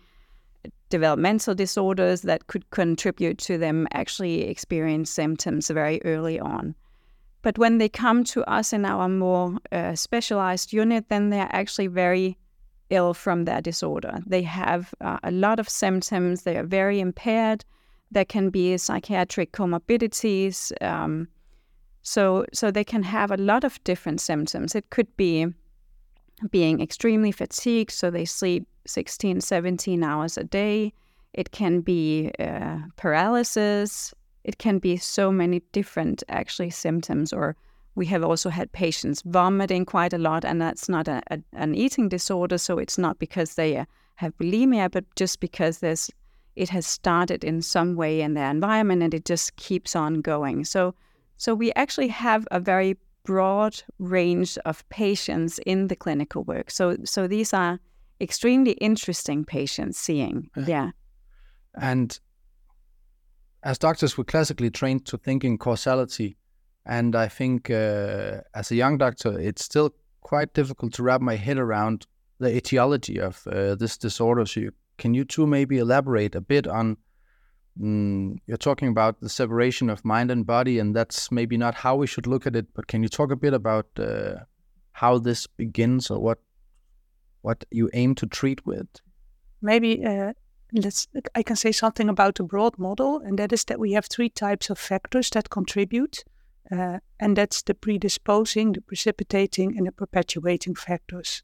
developmental 0.90 1.56
disorders 1.56 2.22
that 2.22 2.48
could 2.48 2.70
contribute 2.72 3.38
to 3.40 3.58
them 3.58 3.88
actually 3.94 4.44
experience 4.44 5.10
symptoms 5.10 5.70
very 5.70 6.02
early 6.04 6.40
on? 6.40 6.76
But 7.42 7.58
when 7.58 7.78
they 7.78 7.90
come 7.90 8.24
to 8.26 8.44
us 8.50 8.72
in 8.72 8.86
our 8.86 9.10
more 9.10 9.58
uh, 9.72 9.96
specialized 9.96 10.72
unit, 10.72 11.10
then 11.10 11.30
they're 11.30 11.50
actually 11.52 11.88
very 11.88 12.38
ill 12.94 13.14
from 13.14 13.46
their 13.46 13.62
disorder. 13.62 14.20
They 14.26 14.44
have 14.44 14.94
uh, 15.02 15.18
a 15.24 15.32
lot 15.32 15.60
of 15.60 15.68
symptoms, 15.68 16.44
they 16.44 16.58
are 16.58 16.64
very 16.64 17.00
impaired. 17.00 17.66
There 18.12 18.26
can 18.26 18.50
be 18.50 18.78
psychiatric 18.78 19.52
comorbidities. 19.52 20.72
Um, 20.82 21.28
so, 22.04 22.46
so 22.54 22.70
they 22.70 22.84
can 22.84 23.04
have 23.04 23.32
a 23.32 23.38
lot 23.38 23.64
of 23.64 23.84
different 23.84 24.22
symptoms. 24.22 24.76
It 24.76 24.90
could 24.90 25.16
be 25.18 25.48
being 26.52 26.82
extremely 26.82 27.32
fatigued, 27.32 27.92
so 27.92 28.12
they 28.12 28.26
sleep 28.26 28.68
16, 28.86 29.42
17 29.42 30.04
hours 30.04 30.38
a 30.38 30.44
day. 30.44 30.94
It 31.34 31.52
can 31.52 31.82
be 31.82 32.32
uh, 32.40 32.78
paralysis. 32.98 34.14
It 34.44 34.58
can 34.58 34.78
be 34.80 34.98
so 34.98 35.32
many 35.32 35.62
different 35.72 36.24
actually 36.30 36.70
symptoms. 36.70 37.34
Or 37.34 37.56
we 37.96 38.06
have 38.08 38.24
also 38.24 38.50
had 38.50 38.72
patients 38.72 39.22
vomiting 39.26 39.86
quite 39.86 40.14
a 40.14 40.18
lot, 40.18 40.44
and 40.44 40.62
that's 40.62 40.90
not 40.90 41.08
a, 41.08 41.22
a, 41.30 41.40
an 41.54 41.76
eating 41.76 42.10
disorder. 42.10 42.58
So 42.58 42.80
it's 42.80 42.98
not 42.98 43.20
because 43.20 43.56
they 43.56 43.78
uh, 43.78 43.86
have 44.16 44.38
bulimia, 44.38 44.90
but 44.92 45.06
just 45.16 45.40
because 45.40 45.80
there's 45.80 46.10
it 46.56 46.70
has 46.70 46.86
started 46.86 47.44
in 47.44 47.62
some 47.62 47.96
way 47.96 48.22
in 48.22 48.36
their 48.36 48.50
environment 48.50 49.02
and 49.02 49.14
it 49.14 49.26
just 49.26 49.56
keeps 49.56 49.96
on 49.96 50.22
going. 50.22 50.66
So 50.66 50.94
so 51.38 51.56
we 51.56 51.74
actually 51.74 52.10
have 52.10 52.48
a 52.52 52.60
very 52.60 52.98
broad 53.24 53.82
range 54.00 54.58
of 54.66 54.88
patients 54.90 55.60
in 55.66 55.88
the 55.88 55.96
clinical 55.96 56.44
work. 56.44 56.70
So 56.70 56.98
so 57.04 57.28
these 57.28 57.54
are 57.54 57.80
extremely 58.22 58.74
interesting 58.74 59.46
patients 59.46 59.98
seeing. 59.98 60.50
Yeah. 60.68 60.92
And 61.76 62.20
as 63.64 63.78
doctors, 63.78 64.18
we're 64.18 64.26
classically 64.26 64.70
trained 64.70 65.06
to 65.08 65.18
think 65.18 65.44
in 65.44 65.58
causality. 65.58 66.38
And 66.86 67.16
I 67.16 67.28
think 67.28 67.70
uh, 67.70 68.42
as 68.54 68.72
a 68.72 68.76
young 68.76 68.98
doctor, 68.98 69.40
it's 69.40 69.64
still 69.64 69.94
quite 70.22 70.54
difficult 70.54 70.94
to 70.94 71.04
wrap 71.04 71.22
my 71.22 71.36
head 71.36 71.58
around 71.58 72.08
the 72.40 72.56
etiology 72.56 73.20
of 73.20 73.46
uh, 73.48 73.76
this 73.76 73.98
disorder. 73.98 74.46
So, 74.46 74.60
you, 74.60 74.72
can 74.98 75.14
you 75.14 75.24
two 75.24 75.48
maybe 75.48 75.78
elaborate 75.78 76.36
a 76.36 76.42
bit 76.42 76.68
on 76.68 76.98
Mm, 77.80 78.38
you're 78.46 78.58
talking 78.58 78.90
about 78.90 79.20
the 79.20 79.30
separation 79.30 79.90
of 79.90 80.06
mind 80.06 80.30
and 80.30 80.46
body, 80.46 80.78
and 80.80 80.96
that's 80.96 81.32
maybe 81.32 81.58
not 81.58 81.74
how 81.74 81.96
we 81.96 82.08
should 82.08 82.28
look 82.28 82.46
at 82.46 82.56
it. 82.56 82.68
But 82.74 82.88
can 82.88 83.02
you 83.02 83.10
talk 83.10 83.32
a 83.32 83.36
bit 83.36 83.54
about 83.54 83.88
uh, 83.98 84.36
how 84.92 85.18
this 85.18 85.48
begins, 85.48 86.12
or 86.12 86.20
what 86.20 86.40
what 87.42 87.66
you 87.72 87.90
aim 87.94 88.16
to 88.16 88.28
treat 88.28 88.66
with? 88.66 88.88
Maybe 89.62 90.06
uh, 90.06 90.34
let's. 90.72 91.08
I 91.34 91.42
can 91.42 91.56
say 91.56 91.72
something 91.72 92.10
about 92.10 92.36
the 92.36 92.44
broad 92.44 92.78
model, 92.78 93.20
and 93.20 93.40
that 93.40 93.52
is 93.52 93.64
that 93.66 93.80
we 93.80 93.94
have 93.94 94.06
three 94.06 94.30
types 94.30 94.70
of 94.70 94.78
factors 94.78 95.32
that 95.32 95.50
contribute, 95.50 96.24
uh, 96.72 96.98
and 97.20 97.36
that's 97.36 97.64
the 97.64 97.74
predisposing, 97.74 98.74
the 98.74 98.82
precipitating, 98.82 99.78
and 99.78 99.88
the 99.88 99.92
perpetuating 99.98 100.78
factors. 100.88 101.44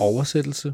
Oversættelse. 0.00 0.72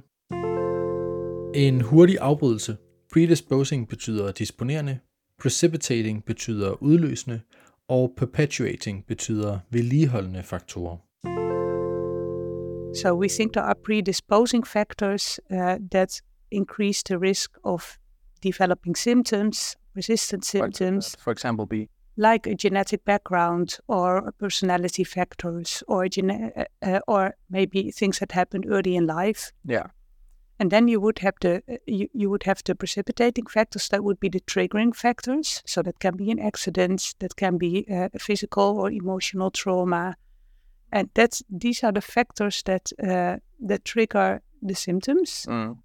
En 1.54 1.80
hurtig 1.80 2.18
afbrydelse 2.20 2.76
Predisposing 3.12 3.88
betyder 3.88 4.32
disponerende, 4.32 4.98
precipitating 5.38 6.24
betyder 6.24 6.82
udløsende, 6.82 7.40
og 7.88 8.14
perpetuating 8.16 9.06
betyder 9.06 9.58
vedligeholdende 9.70 10.42
faktorer. 10.42 10.96
So 12.94 13.14
we 13.14 13.28
think 13.28 13.52
there 13.52 13.64
are 13.64 13.74
predisposing 13.84 14.66
factors 14.66 15.40
uh, 15.50 15.56
that 15.92 16.22
increase 16.50 17.02
the 17.02 17.18
risk 17.18 17.50
of 17.64 17.96
developing 18.42 18.96
symptoms, 18.96 19.76
resistant 19.96 20.46
symptoms. 20.46 21.16
For 21.18 21.30
example, 21.30 21.66
be 21.66 21.86
like 22.18 22.48
a 22.48 22.54
genetic 22.54 23.04
background 23.04 23.78
or 23.86 24.32
personality 24.38 25.04
factors 25.04 25.84
or 25.86 26.08
gene- 26.08 26.52
uh, 26.82 26.98
or 27.06 27.36
maybe 27.48 27.92
things 27.92 28.18
that 28.18 28.32
happened 28.32 28.66
early 28.68 28.96
in 28.96 29.06
life. 29.06 29.52
Yeah. 29.64 29.86
And 30.58 30.72
then 30.72 30.88
you 30.88 31.00
would 31.00 31.20
have 31.20 31.34
the 31.40 31.62
uh, 31.68 31.76
you, 31.86 32.08
you 32.12 32.28
would 32.28 32.42
have 32.42 32.62
the 32.64 32.74
precipitating 32.74 33.46
factors 33.46 33.88
that 33.88 34.02
would 34.02 34.18
be 34.18 34.28
the 34.28 34.40
triggering 34.40 34.94
factors. 34.94 35.62
So 35.64 35.82
that 35.82 36.00
can 36.00 36.16
be 36.16 36.32
an 36.32 36.40
accident, 36.40 37.14
that 37.20 37.36
can 37.36 37.56
be 37.58 37.86
uh, 37.88 38.08
physical 38.18 38.80
or 38.80 38.90
emotional 38.90 39.52
trauma, 39.52 40.16
and 40.90 41.10
that's 41.14 41.44
these 41.48 41.84
are 41.84 41.92
the 41.92 42.00
factors 42.00 42.62
that 42.64 42.92
uh, 43.00 43.36
that 43.60 43.84
trigger 43.84 44.42
the 44.60 44.74
symptoms. 44.74 45.46
Mm. 45.48 45.78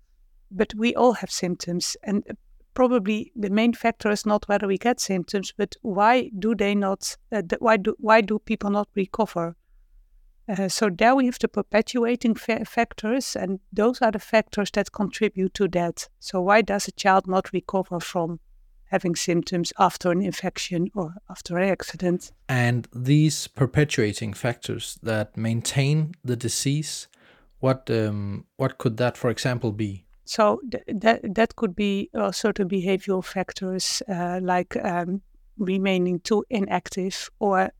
But 0.49 0.73
we 0.73 0.95
all 0.95 1.13
have 1.13 1.31
symptoms, 1.31 1.95
and 2.03 2.23
uh, 2.27 2.33
probably 2.73 3.31
the 3.35 3.49
main 3.49 3.73
factor 3.73 4.11
is 4.11 4.25
not 4.25 4.47
whether 4.47 4.67
we 4.67 4.77
get 4.77 4.99
symptoms, 4.99 5.53
but 5.57 5.75
why 5.81 6.31
do 6.37 6.55
they 6.55 6.75
not? 6.75 7.17
Uh, 7.31 7.41
why 7.59 7.77
do 7.77 7.95
why 7.99 8.21
do 8.21 8.39
people 8.39 8.69
not 8.69 8.87
recover? 8.95 9.55
Uh, 10.47 10.67
so 10.67 10.89
there 10.89 11.15
we 11.15 11.25
have 11.25 11.39
the 11.39 11.47
perpetuating 11.47 12.35
fa- 12.35 12.65
factors, 12.65 13.35
and 13.35 13.59
those 13.71 14.01
are 14.01 14.11
the 14.11 14.19
factors 14.19 14.69
that 14.71 14.91
contribute 14.91 15.53
to 15.53 15.67
that. 15.69 16.09
So 16.19 16.41
why 16.41 16.61
does 16.61 16.87
a 16.87 16.91
child 16.91 17.27
not 17.27 17.53
recover 17.53 17.99
from 17.99 18.39
having 18.91 19.15
symptoms 19.15 19.71
after 19.79 20.11
an 20.11 20.21
infection 20.21 20.89
or 20.93 21.15
after 21.29 21.57
an 21.57 21.69
accident? 21.69 22.31
And 22.49 22.87
these 22.93 23.47
perpetuating 23.47 24.33
factors 24.33 24.99
that 25.01 25.37
maintain 25.37 26.13
the 26.25 26.35
disease, 26.35 27.07
what 27.59 27.89
um, 27.89 28.45
what 28.57 28.77
could 28.77 28.97
that, 28.97 29.17
for 29.17 29.29
example, 29.29 29.71
be? 29.71 30.02
So 30.25 30.61
th- 30.71 30.83
that 31.01 31.35
that 31.35 31.55
could 31.55 31.75
be 31.75 32.09
uh, 32.13 32.31
certain 32.31 32.69
behavioral 32.69 33.23
factors 33.23 34.01
uh, 34.07 34.39
like 34.41 34.75
um, 34.77 35.21
remaining 35.57 36.19
too 36.21 36.45
inactive 36.49 37.29
or 37.39 37.71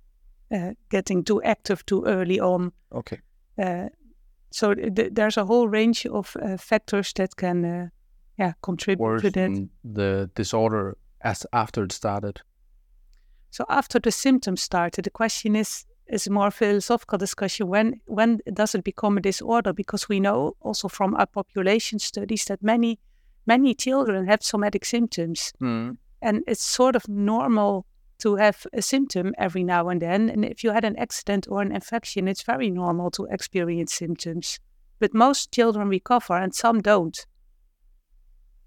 uh, 0.51 0.73
getting 0.89 1.23
too 1.23 1.41
active 1.43 1.85
too 1.85 2.03
early 2.05 2.39
on. 2.39 2.71
Okay. 2.91 3.19
Uh, 3.57 3.89
so 4.51 4.73
th- 4.73 5.13
there's 5.13 5.37
a 5.37 5.45
whole 5.45 5.67
range 5.67 6.05
of 6.05 6.35
uh, 6.41 6.57
factors 6.57 7.13
that 7.13 7.35
can, 7.35 7.65
uh, 7.65 7.87
yeah, 8.37 8.53
contribute 8.61 9.21
to 9.21 9.31
that. 9.31 9.69
The 9.83 10.29
disorder 10.35 10.97
as 11.21 11.45
after 11.53 11.83
it 11.83 11.91
started. 11.91 12.41
So 13.49 13.65
after 13.69 13.99
the 13.99 14.11
symptoms 14.11 14.61
started, 14.61 15.05
the 15.05 15.11
question 15.11 15.55
is 15.55 15.85
is 16.13 16.27
a 16.27 16.31
more 16.31 16.51
philosophical 16.51 17.17
discussion. 17.17 17.67
When 17.67 18.01
when 18.05 18.39
does 18.53 18.75
it 18.75 18.83
become 18.83 19.17
a 19.17 19.21
disorder? 19.21 19.73
Because 19.73 20.09
we 20.09 20.19
know 20.19 20.53
also 20.61 20.87
from 20.87 21.15
our 21.15 21.25
population 21.27 21.99
studies 21.99 22.45
that 22.45 22.61
many 22.61 22.99
many 23.45 23.75
children 23.75 24.27
have 24.27 24.41
somatic 24.41 24.85
symptoms, 24.85 25.53
Mm. 25.59 25.97
and 26.21 26.43
it's 26.47 26.63
sort 26.75 26.95
of 26.95 27.07
normal 27.07 27.85
to 28.17 28.35
have 28.35 28.65
a 28.73 28.81
symptom 28.81 29.33
every 29.37 29.63
now 29.63 29.89
and 29.89 30.01
then. 30.01 30.29
And 30.29 30.45
if 30.45 30.63
you 30.63 30.73
had 30.73 30.85
an 30.85 30.95
accident 30.97 31.47
or 31.49 31.61
an 31.61 31.71
infection, 31.71 32.27
it's 32.27 32.43
very 32.45 32.69
normal 32.69 33.11
to 33.11 33.27
experience 33.31 33.93
symptoms. 33.97 34.59
But 34.99 35.13
most 35.13 35.51
children 35.51 35.89
recover, 35.89 36.37
and 36.37 36.55
some 36.55 36.81
don't. 36.81 37.27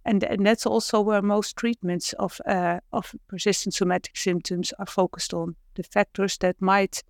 And, 0.04 0.24
and 0.24 0.46
that's 0.46 0.66
also 0.66 1.00
where 1.00 1.22
most 1.22 1.56
treatments 1.56 2.12
of 2.18 2.40
uh, 2.46 2.78
of 2.90 3.14
persistent 3.28 3.74
somatic 3.74 4.16
symptoms 4.16 4.72
are 4.78 4.86
focused 4.86 5.34
on 5.34 5.56
the 5.74 5.82
factors 5.82 6.38
that 6.38 6.56
might 6.60 7.02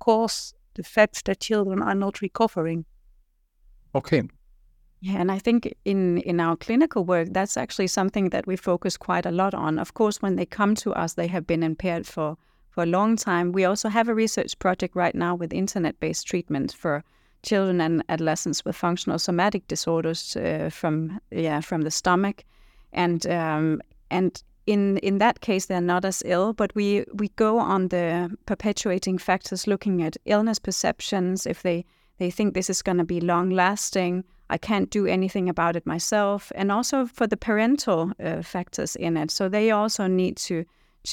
cause 0.00 0.54
the 0.74 0.82
fact 0.82 1.24
that 1.24 1.40
children 1.40 1.82
are 1.82 1.94
not 1.94 2.20
recovering. 2.20 2.84
Okay. 3.94 4.22
Yeah, 5.02 5.20
and 5.20 5.32
I 5.32 5.38
think 5.38 5.74
in 5.84 6.18
in 6.18 6.40
our 6.40 6.56
clinical 6.56 7.04
work, 7.04 7.28
that's 7.30 7.56
actually 7.56 7.88
something 7.88 8.30
that 8.30 8.46
we 8.46 8.56
focus 8.56 8.98
quite 8.98 9.26
a 9.26 9.30
lot 9.30 9.54
on. 9.54 9.78
Of 9.78 9.94
course, 9.94 10.20
when 10.22 10.36
they 10.36 10.46
come 10.46 10.74
to 10.74 10.92
us, 10.92 11.14
they 11.14 11.28
have 11.28 11.46
been 11.46 11.62
impaired 11.62 12.06
for 12.06 12.36
for 12.70 12.82
a 12.82 12.86
long 12.86 13.16
time. 13.16 13.52
We 13.52 13.64
also 13.64 13.88
have 13.88 14.08
a 14.10 14.14
research 14.14 14.58
project 14.58 14.94
right 14.94 15.14
now 15.14 15.34
with 15.34 15.52
internet-based 15.52 16.26
treatment 16.26 16.72
for 16.72 17.02
children 17.42 17.80
and 17.80 18.04
adolescents 18.08 18.64
with 18.64 18.76
functional 18.76 19.18
somatic 19.18 19.66
disorders 19.68 20.36
uh, 20.36 20.68
from 20.70 21.20
yeah 21.30 21.62
from 21.62 21.82
the 21.82 21.90
stomach, 21.90 22.44
and 22.92 23.26
um, 23.26 23.80
and 24.10 24.42
in 24.70 24.98
in 24.98 25.18
that 25.18 25.40
case 25.40 25.66
they're 25.66 25.80
not 25.80 26.04
as 26.04 26.22
ill, 26.24 26.52
but 26.52 26.74
we 26.74 27.04
we 27.12 27.28
go 27.36 27.58
on 27.58 27.88
the 27.88 28.30
perpetuating 28.46 29.18
factors, 29.18 29.66
looking 29.66 30.02
at 30.02 30.16
illness 30.24 30.58
perceptions 30.58 31.46
if 31.46 31.62
they 31.62 31.84
they 32.18 32.30
think 32.30 32.54
this 32.54 32.70
is 32.70 32.82
going 32.82 32.98
to 32.98 33.04
be 33.04 33.20
long 33.20 33.50
lasting. 33.50 34.24
I 34.50 34.58
can't 34.58 34.90
do 34.90 35.06
anything 35.06 35.48
about 35.48 35.76
it 35.76 35.86
myself, 35.86 36.52
and 36.54 36.72
also 36.72 37.06
for 37.06 37.26
the 37.26 37.36
parental 37.36 38.12
uh, 38.24 38.42
factors 38.42 38.96
in 38.96 39.16
it. 39.16 39.30
So 39.30 39.48
they 39.48 39.70
also 39.70 40.06
need 40.06 40.36
to 40.48 40.64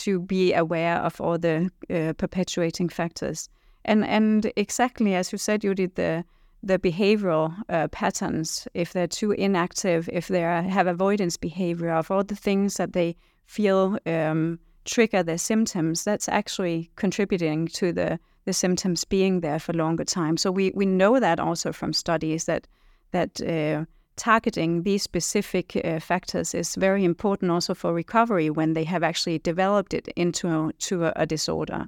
to 0.04 0.20
be 0.20 0.54
aware 0.54 0.98
of 0.98 1.22
all 1.22 1.38
the 1.38 1.70
uh, 1.90 2.14
perpetuating 2.14 2.90
factors. 2.90 3.50
And 3.86 4.06
and 4.06 4.52
exactly 4.56 5.16
as 5.16 5.32
you 5.32 5.38
said, 5.38 5.64
you 5.64 5.74
did 5.74 5.96
the 5.96 6.24
the 6.64 6.80
behavioral 6.80 7.56
uh, 7.70 7.88
patterns. 7.88 8.68
If 8.74 8.92
they're 8.92 9.08
too 9.08 9.32
inactive, 9.32 10.10
if 10.14 10.28
they 10.28 10.42
have 10.42 10.88
avoidance 10.88 11.38
behavior, 11.38 11.92
of 11.92 12.12
all 12.12 12.24
the 12.24 12.36
things 12.36 12.76
that 12.76 12.94
they 12.94 13.16
feel 13.48 13.98
um, 14.06 14.60
trigger 14.86 15.24
their 15.24 15.38
symptoms, 15.38 16.04
that's 16.04 16.30
actually 16.30 16.92
contributing 16.96 17.68
to 17.68 17.92
the 17.92 18.20
the 18.46 18.54
symptoms 18.54 19.04
being 19.04 19.42
there 19.42 19.60
for 19.60 19.74
longer 19.74 20.06
time. 20.06 20.38
So 20.38 20.51
we 20.51 20.72
we 20.75 20.86
know 20.86 21.20
that 21.20 21.39
also 21.39 21.74
from 21.74 21.94
studies 21.94 22.46
that 22.46 22.68
that 23.12 23.42
uh, 23.42 23.86
targeting 24.16 24.84
these 24.84 25.04
specific 25.04 25.75
uh, 25.75 26.00
factors 26.00 26.54
is 26.54 26.75
very 26.75 27.04
important 27.04 27.51
also 27.51 27.74
for 27.74 27.94
recovery 27.94 28.50
when 28.50 28.74
they 28.74 28.86
have 28.86 29.04
actually 29.04 29.39
developed 29.39 29.94
it 29.94 30.08
into 30.16 30.48
a, 30.48 30.74
to 30.74 31.06
a, 31.06 31.13
a 31.16 31.25
disorder. 31.25 31.88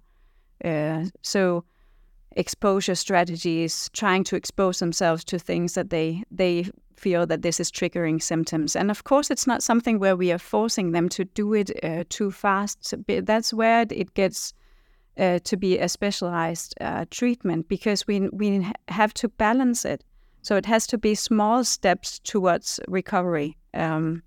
Uh, 0.63 1.05
so 1.21 1.63
exposure 2.39 2.95
strategies, 2.95 3.89
trying 3.93 4.23
to 4.25 4.35
expose 4.35 4.79
themselves 4.79 5.23
to 5.25 5.39
things 5.39 5.73
that 5.73 5.89
they 5.89 6.23
they 6.37 6.71
feel 6.97 7.27
that 7.27 7.41
this 7.41 7.59
is 7.59 7.71
triggering 7.71 8.21
symptoms. 8.21 8.75
And 8.75 8.91
of 8.91 9.03
course, 9.03 9.33
it's 9.33 9.47
not 9.47 9.63
something 9.63 9.99
where 9.99 10.17
we 10.17 10.31
are 10.33 10.39
forcing 10.39 10.93
them 10.93 11.09
to 11.09 11.23
do 11.23 11.53
it 11.53 11.71
uh, 11.83 12.03
too 12.09 12.31
fast. 12.31 12.93
That's 13.07 13.53
where 13.53 13.85
it 13.89 14.13
gets 14.13 14.53
uh, 15.17 15.39
to 15.43 15.57
be 15.57 15.79
a 15.79 15.87
specialized 15.87 16.73
uh, 16.81 17.05
treatment 17.09 17.67
because 17.67 18.07
we 18.07 18.29
we 18.33 18.65
have 18.87 19.13
to 19.13 19.29
balance 19.29 19.93
it. 19.93 20.03
So 20.41 20.55
it 20.55 20.65
has 20.65 20.87
to 20.87 20.97
be 20.97 21.15
small 21.15 21.63
steps 21.63 22.19
towards 22.19 22.79
recovery. 22.87 23.57
Um, 23.73 24.23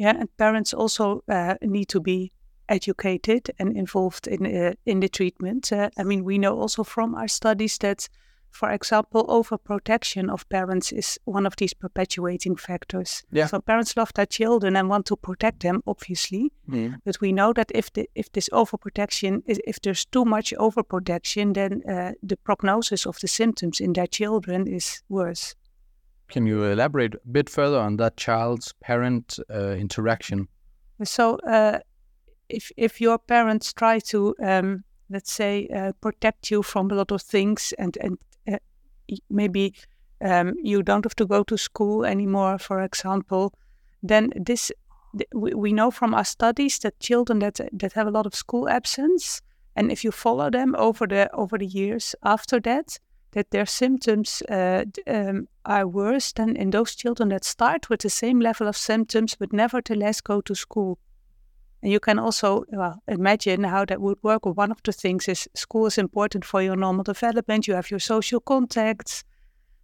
Yeah, 0.00 0.20
and 0.20 0.28
parents 0.36 0.74
also 0.74 1.22
uh, 1.28 1.54
need 1.60 1.88
to 1.88 2.00
be 2.00 2.30
educated 2.70 3.50
and 3.58 3.76
involved 3.76 4.26
in 4.26 4.46
uh, 4.46 4.72
in 4.86 5.00
the 5.00 5.08
treatment. 5.08 5.72
Uh, 5.72 5.90
I 5.98 6.04
mean, 6.04 6.24
we 6.24 6.38
know 6.38 6.58
also 6.60 6.84
from 6.84 7.14
our 7.14 7.28
studies 7.28 7.78
that, 7.78 8.08
for 8.50 8.70
example, 8.70 9.26
overprotection 9.26 10.30
of 10.30 10.48
parents 10.48 10.92
is 10.92 11.18
one 11.24 11.46
of 11.46 11.54
these 11.56 11.74
perpetuating 11.74 12.56
factors. 12.56 13.22
Yeah. 13.32 13.46
So 13.46 13.60
parents 13.60 13.96
love 13.96 14.12
their 14.14 14.26
children 14.26 14.76
and 14.76 14.88
want 14.88 15.06
to 15.06 15.16
protect 15.16 15.60
them, 15.60 15.82
obviously. 15.86 16.52
Mm. 16.68 17.00
But 17.04 17.20
we 17.20 17.32
know 17.32 17.52
that 17.52 17.70
if 17.74 17.92
the, 17.92 18.08
if 18.14 18.30
this 18.32 18.48
overprotection, 18.52 19.42
is, 19.46 19.60
if 19.66 19.80
there's 19.80 20.04
too 20.04 20.24
much 20.24 20.54
overprotection, 20.58 21.54
then 21.54 21.82
uh, 21.88 22.12
the 22.22 22.36
prognosis 22.36 23.06
of 23.06 23.18
the 23.20 23.28
symptoms 23.28 23.80
in 23.80 23.92
their 23.92 24.08
children 24.08 24.66
is 24.66 25.02
worse. 25.08 25.54
Can 26.28 26.46
you 26.46 26.64
elaborate 26.64 27.14
a 27.14 27.28
bit 27.30 27.50
further 27.50 27.78
on 27.78 27.96
that 27.96 28.16
child's 28.16 28.72
parent 28.80 29.38
uh, 29.52 29.70
interaction? 29.70 30.48
So, 31.02 31.38
uh, 31.46 31.78
if 32.50 32.70
if 32.76 33.00
your 33.00 33.18
parents 33.18 33.72
try 33.72 34.00
to, 34.00 34.34
um, 34.42 34.84
let's 35.08 35.32
say, 35.32 35.68
uh, 35.68 35.92
protect 36.00 36.50
you 36.50 36.62
from 36.62 36.90
a 36.90 36.94
lot 36.94 37.12
of 37.12 37.22
things, 37.22 37.74
and 37.78 37.96
and 38.00 38.18
uh, 38.52 38.58
maybe 39.28 39.74
um, 40.20 40.54
you 40.62 40.82
don't 40.82 41.04
have 41.04 41.16
to 41.16 41.26
go 41.26 41.42
to 41.44 41.56
school 41.56 42.04
anymore, 42.04 42.58
for 42.58 42.82
example, 42.82 43.52
then 44.08 44.32
this 44.46 44.72
th- 45.16 45.28
we, 45.34 45.54
we 45.54 45.72
know 45.72 45.90
from 45.90 46.14
our 46.14 46.24
studies 46.24 46.78
that 46.78 47.00
children 47.00 47.38
that 47.38 47.60
that 47.72 47.92
have 47.92 48.06
a 48.06 48.10
lot 48.10 48.26
of 48.26 48.34
school 48.34 48.68
absence, 48.68 49.42
and 49.76 49.90
if 49.92 50.04
you 50.04 50.12
follow 50.12 50.50
them 50.50 50.74
over 50.78 51.06
the 51.06 51.28
over 51.32 51.58
the 51.58 51.66
years 51.66 52.14
after 52.22 52.60
that, 52.60 52.98
that 53.32 53.50
their 53.50 53.66
symptoms 53.66 54.42
uh, 54.48 54.84
um, 55.06 55.48
are 55.64 55.86
worse 55.86 56.32
than 56.32 56.56
in 56.56 56.70
those 56.70 56.94
children 56.94 57.28
that 57.28 57.44
start 57.44 57.88
with 57.88 58.00
the 58.00 58.10
same 58.10 58.40
level 58.40 58.68
of 58.68 58.76
symptoms 58.76 59.36
but 59.38 59.52
nevertheless 59.52 60.20
go 60.20 60.40
to 60.40 60.54
school. 60.54 60.98
And 61.82 61.90
you 61.90 62.00
can 62.00 62.18
also 62.18 62.64
well, 62.68 63.02
imagine 63.08 63.64
how 63.64 63.84
that 63.86 64.00
would 64.00 64.18
work. 64.22 64.44
One 64.44 64.70
of 64.70 64.82
the 64.82 64.92
things 64.92 65.28
is 65.28 65.48
school 65.54 65.86
is 65.86 65.98
important 65.98 66.44
for 66.44 66.62
your 66.62 66.76
normal 66.76 67.04
development. 67.04 67.66
You 67.66 67.74
have 67.74 67.90
your 67.90 68.00
social 68.00 68.40
contacts, 68.40 69.24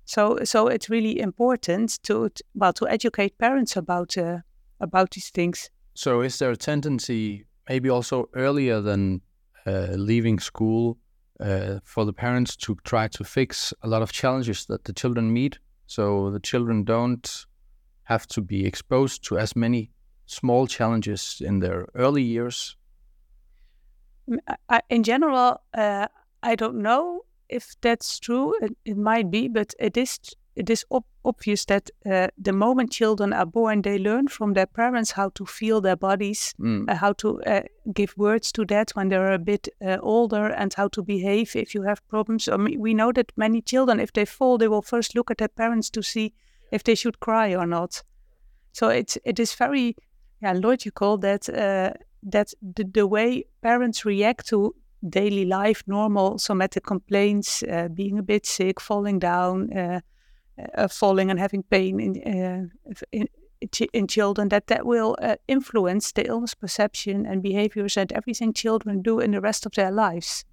so 0.05 0.39
so 0.45 0.69
it's 0.69 0.91
really 0.91 1.19
important 1.19 2.03
to 2.03 2.31
well 2.55 2.73
to 2.75 2.89
educate 2.89 3.39
parents 3.39 3.77
about 3.77 4.19
uh, 4.19 4.39
about 4.81 5.11
these 5.13 5.31
things. 5.31 5.71
So, 5.95 6.21
is 6.21 6.39
there 6.39 6.51
a 6.51 6.57
tendency, 6.57 7.47
maybe 7.69 7.89
also 7.89 8.29
earlier 8.35 8.83
than 8.83 9.23
uh, 9.67 9.95
leaving 9.97 10.39
school, 10.39 10.99
uh, 11.41 11.81
for 11.85 12.05
the 12.05 12.13
parents 12.13 12.57
to 12.57 12.77
try 12.85 13.09
to 13.09 13.25
fix 13.25 13.73
a 13.83 13.89
lot 13.89 14.03
of 14.03 14.13
challenges 14.13 14.67
that 14.67 14.85
the 14.85 14.93
children 14.93 15.33
meet, 15.33 15.59
so 15.87 16.31
the 16.31 16.41
children 16.41 16.85
don't 16.85 17.47
have 18.03 18.27
to 18.27 18.43
be 18.43 18.67
exposed 18.67 19.25
to 19.25 19.39
as 19.39 19.57
many 19.57 19.91
small 20.27 20.67
challenges 20.67 21.41
in 21.45 21.61
their 21.61 21.87
early 21.95 22.23
years? 22.23 22.77
In 24.89 25.03
general, 25.03 25.61
uh, 25.75 26.09
I 26.43 26.57
don't 26.57 26.83
know 26.83 27.23
if 27.49 27.77
that's 27.81 28.19
true. 28.19 28.55
It, 28.61 28.77
it 28.85 28.97
might 28.97 29.31
be, 29.31 29.49
but 29.49 29.75
it 29.79 29.97
is 29.97 30.19
it 30.57 30.71
is 30.71 30.85
ob- 30.91 31.05
obvious 31.23 31.65
that 31.67 31.91
uh, 32.11 32.29
the 32.39 32.53
moment 32.53 32.91
children 32.91 33.33
are 33.33 33.45
born, 33.47 33.83
they 33.83 33.99
learn 33.99 34.27
from 34.29 34.55
their 34.55 34.67
parents 34.67 35.13
how 35.13 35.29
to 35.35 35.45
feel 35.45 35.81
their 35.81 35.97
bodies, 35.97 36.55
Mm. 36.59 36.89
uh, 36.89 36.95
how 36.95 37.13
to 37.13 37.43
uh, 37.43 37.61
give 37.93 38.15
words 38.17 38.53
to 38.53 38.65
that 38.65 38.91
when 38.97 39.09
they're 39.09 39.33
a 39.35 39.39
bit 39.39 39.69
uh, 39.81 39.99
older, 40.01 40.47
and 40.47 40.75
how 40.75 40.89
to 40.89 41.03
behave 41.03 41.55
if 41.55 41.75
you 41.75 41.83
have 41.83 42.01
problems. 42.09 42.49
I 42.49 42.57
mean, 42.57 42.81
we 42.81 42.95
know 42.95 43.13
that 43.13 43.33
many 43.37 43.61
children, 43.63 44.01
if 44.01 44.13
they 44.13 44.25
fall, 44.25 44.59
they 44.59 44.69
will 44.69 44.83
first 44.83 45.15
look 45.15 45.31
at 45.31 45.39
their 45.39 45.49
parents 45.57 45.91
to 45.91 46.03
see 46.03 46.33
if 46.73 46.83
they 46.83 46.95
should 46.97 47.21
cry 47.21 47.55
or 47.55 47.67
not. 47.67 48.03
So 48.73 48.89
it's 48.89 49.19
it 49.25 49.39
is 49.39 49.55
very 49.55 49.95
yeah, 50.41 50.53
logical 50.53 51.19
that 51.19 51.49
uh, 51.49 51.93
that 52.23 52.53
the, 52.61 52.85
the 52.85 53.07
way 53.07 53.45
parents 53.63 54.05
react 54.05 54.49
to 54.49 54.75
daily 55.09 55.45
life, 55.45 55.83
normal 55.87 56.39
somatic 56.39 56.85
complaints, 56.85 57.63
uh, 57.63 57.89
being 57.89 58.19
a 58.19 58.23
bit 58.23 58.47
sick, 58.47 58.81
falling 58.81 59.19
down, 59.19 59.73
uh, 59.73 60.01
falling 60.89 61.31
and 61.31 61.39
having 61.39 61.63
pain 61.63 62.01
in, 62.01 62.71
in 63.13 63.29
in 63.93 64.07
children, 64.07 64.49
that 64.51 64.67
that 64.67 64.85
will 64.85 65.17
influence 65.49 66.13
the 66.13 66.27
illness 66.27 66.55
perception 66.55 67.25
and 67.27 67.43
behaviors 67.43 67.97
and 67.97 68.13
everything 68.13 68.53
children 68.53 69.03
do 69.03 69.19
in 69.19 69.31
the 69.31 69.41
rest 69.41 69.65
of 69.67 69.73
their 69.73 69.91
lives. 69.91 70.45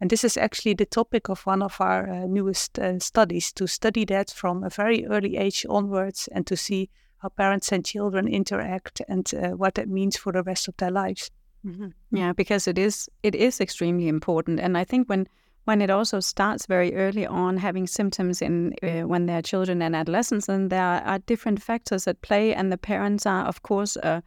And 0.00 0.10
this 0.10 0.24
is 0.24 0.36
actually 0.36 0.74
the 0.74 0.86
topic 0.86 1.28
of 1.28 1.46
one 1.46 1.62
of 1.62 1.80
our 1.80 2.26
newest 2.26 2.78
studies 2.98 3.52
to 3.52 3.66
study 3.66 4.04
that 4.06 4.30
from 4.30 4.64
a 4.64 4.70
very 4.70 5.06
early 5.06 5.36
age 5.36 5.66
onwards 5.68 6.28
and 6.32 6.46
to 6.46 6.56
see 6.56 6.90
how 7.18 7.28
parents 7.28 7.72
and 7.72 7.84
children 7.84 8.28
interact 8.28 9.02
and 9.08 9.30
uh, 9.34 9.48
what 9.50 9.74
that 9.74 9.88
means 9.88 10.16
for 10.16 10.32
the 10.32 10.42
rest 10.42 10.68
of 10.68 10.76
their 10.76 10.90
lives. 10.90 11.30
Mm-hmm. 11.66 11.88
Yeah, 12.16 12.32
because 12.32 12.68
it 12.68 12.78
is 12.78 13.08
it 13.22 13.34
is 13.34 13.60
extremely 13.60 14.08
important, 14.08 14.60
and 14.60 14.78
I 14.78 14.84
think 14.84 15.08
when 15.08 15.26
when 15.68 15.82
it 15.82 15.90
also 15.90 16.18
starts 16.18 16.64
very 16.64 16.94
early 16.94 17.26
on 17.26 17.58
having 17.58 17.86
symptoms 17.86 18.40
in 18.40 18.72
uh, 18.82 19.06
when 19.06 19.26
they're 19.26 19.42
children 19.42 19.82
and 19.82 19.94
adolescents 19.94 20.48
and 20.48 20.70
there 20.70 21.02
are 21.04 21.18
different 21.18 21.62
factors 21.62 22.08
at 22.08 22.22
play. 22.22 22.54
And 22.54 22.72
the 22.72 22.78
parents 22.78 23.26
are 23.26 23.44
of 23.44 23.62
course 23.62 23.94
a, 23.96 24.22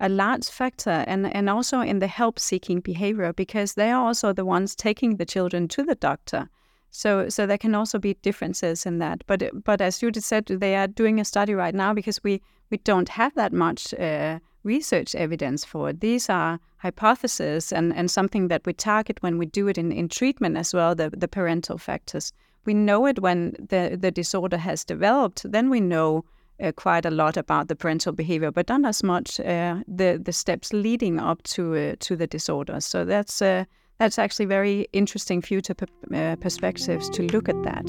a 0.00 0.10
large 0.10 0.44
factor. 0.44 1.02
And, 1.06 1.34
and 1.34 1.48
also 1.48 1.80
in 1.80 2.00
the 2.00 2.08
help 2.08 2.38
seeking 2.38 2.80
behavior 2.80 3.32
because 3.32 3.72
they 3.72 3.90
are 3.90 4.04
also 4.04 4.34
the 4.34 4.44
ones 4.44 4.76
taking 4.76 5.16
the 5.16 5.24
children 5.24 5.66
to 5.68 5.82
the 5.82 5.94
doctor 5.94 6.50
so 6.92 7.28
so 7.28 7.46
there 7.46 7.58
can 7.58 7.74
also 7.74 7.98
be 7.98 8.14
differences 8.22 8.86
in 8.86 8.98
that 8.98 9.24
but 9.26 9.42
but 9.64 9.80
as 9.80 9.98
Judith 9.98 10.24
said 10.24 10.46
they 10.46 10.76
are 10.76 10.86
doing 10.86 11.18
a 11.18 11.24
study 11.24 11.54
right 11.54 11.74
now 11.74 11.92
because 11.92 12.22
we 12.22 12.40
we 12.70 12.78
don't 12.78 13.08
have 13.08 13.34
that 13.34 13.52
much 13.52 13.92
uh, 13.94 14.38
research 14.64 15.14
evidence 15.14 15.64
for 15.64 15.90
it. 15.90 16.00
These 16.00 16.28
are 16.30 16.58
hypotheses 16.78 17.72
and, 17.72 17.94
and 17.94 18.10
something 18.10 18.48
that 18.48 18.66
we 18.66 18.72
target 18.72 19.22
when 19.22 19.38
we 19.38 19.46
do 19.46 19.68
it 19.68 19.78
in, 19.78 19.92
in 19.92 20.08
treatment 20.08 20.56
as 20.56 20.74
well, 20.74 20.94
the, 20.94 21.10
the 21.10 21.28
parental 21.28 21.78
factors. 21.78 22.32
We 22.64 22.74
know 22.74 23.06
it 23.06 23.20
when 23.20 23.52
the, 23.58 23.98
the 24.00 24.10
disorder 24.10 24.56
has 24.56 24.84
developed, 24.84 25.50
then 25.50 25.68
we 25.68 25.80
know 25.80 26.24
uh, 26.62 26.72
quite 26.72 27.04
a 27.04 27.10
lot 27.10 27.36
about 27.36 27.68
the 27.68 27.76
parental 27.76 28.12
behavior, 28.12 28.50
but 28.50 28.68
not 28.68 28.84
as 28.84 29.02
much 29.02 29.40
uh, 29.40 29.76
the, 29.88 30.20
the 30.22 30.32
steps 30.32 30.72
leading 30.72 31.18
up 31.18 31.42
to, 31.44 31.74
uh, 31.74 31.96
to 32.00 32.16
the 32.16 32.26
disorder. 32.26 32.80
So 32.80 33.04
that's, 33.04 33.42
uh, 33.42 33.64
that's 34.02 34.18
actually 34.18 34.48
very 34.48 34.84
interesting 34.92 35.44
future 35.44 35.76
uh, 36.14 36.36
perspectives 36.36 37.08
to 37.10 37.22
look 37.22 37.48
at 37.48 37.56
that. 37.64 37.86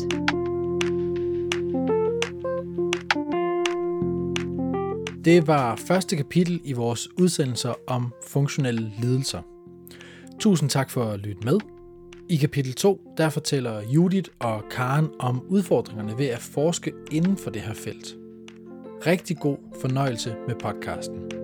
Det 5.26 5.47
var 5.47 5.76
første 5.76 6.15
kapitel 6.15 6.62
i 6.63 6.73
vores 6.73 7.19
udsendelser 7.19 7.73
om 7.88 8.13
funktionelle 8.28 8.91
lidelser. 8.99 9.41
Tusind 10.39 10.69
tak 10.69 10.89
for 10.89 11.04
at 11.04 11.19
lytte 11.19 11.41
med. 11.45 11.60
I 12.30 12.36
kapitel 12.36 12.73
2, 12.73 13.02
der 13.17 13.30
fortæller 13.30 13.82
Judith 13.82 14.30
og 14.39 14.63
Karen 14.71 15.08
om 15.19 15.45
udfordringerne 15.49 16.17
ved 16.17 16.26
at 16.26 16.39
forske 16.39 16.93
inden 17.12 17.38
for 17.38 17.49
det 17.49 17.62
her 17.62 17.73
felt. 17.73 18.15
Rigtig 19.08 19.38
god 19.38 19.58
fornøjelse 19.82 20.36
med 20.47 20.56
podcasten. 20.56 21.42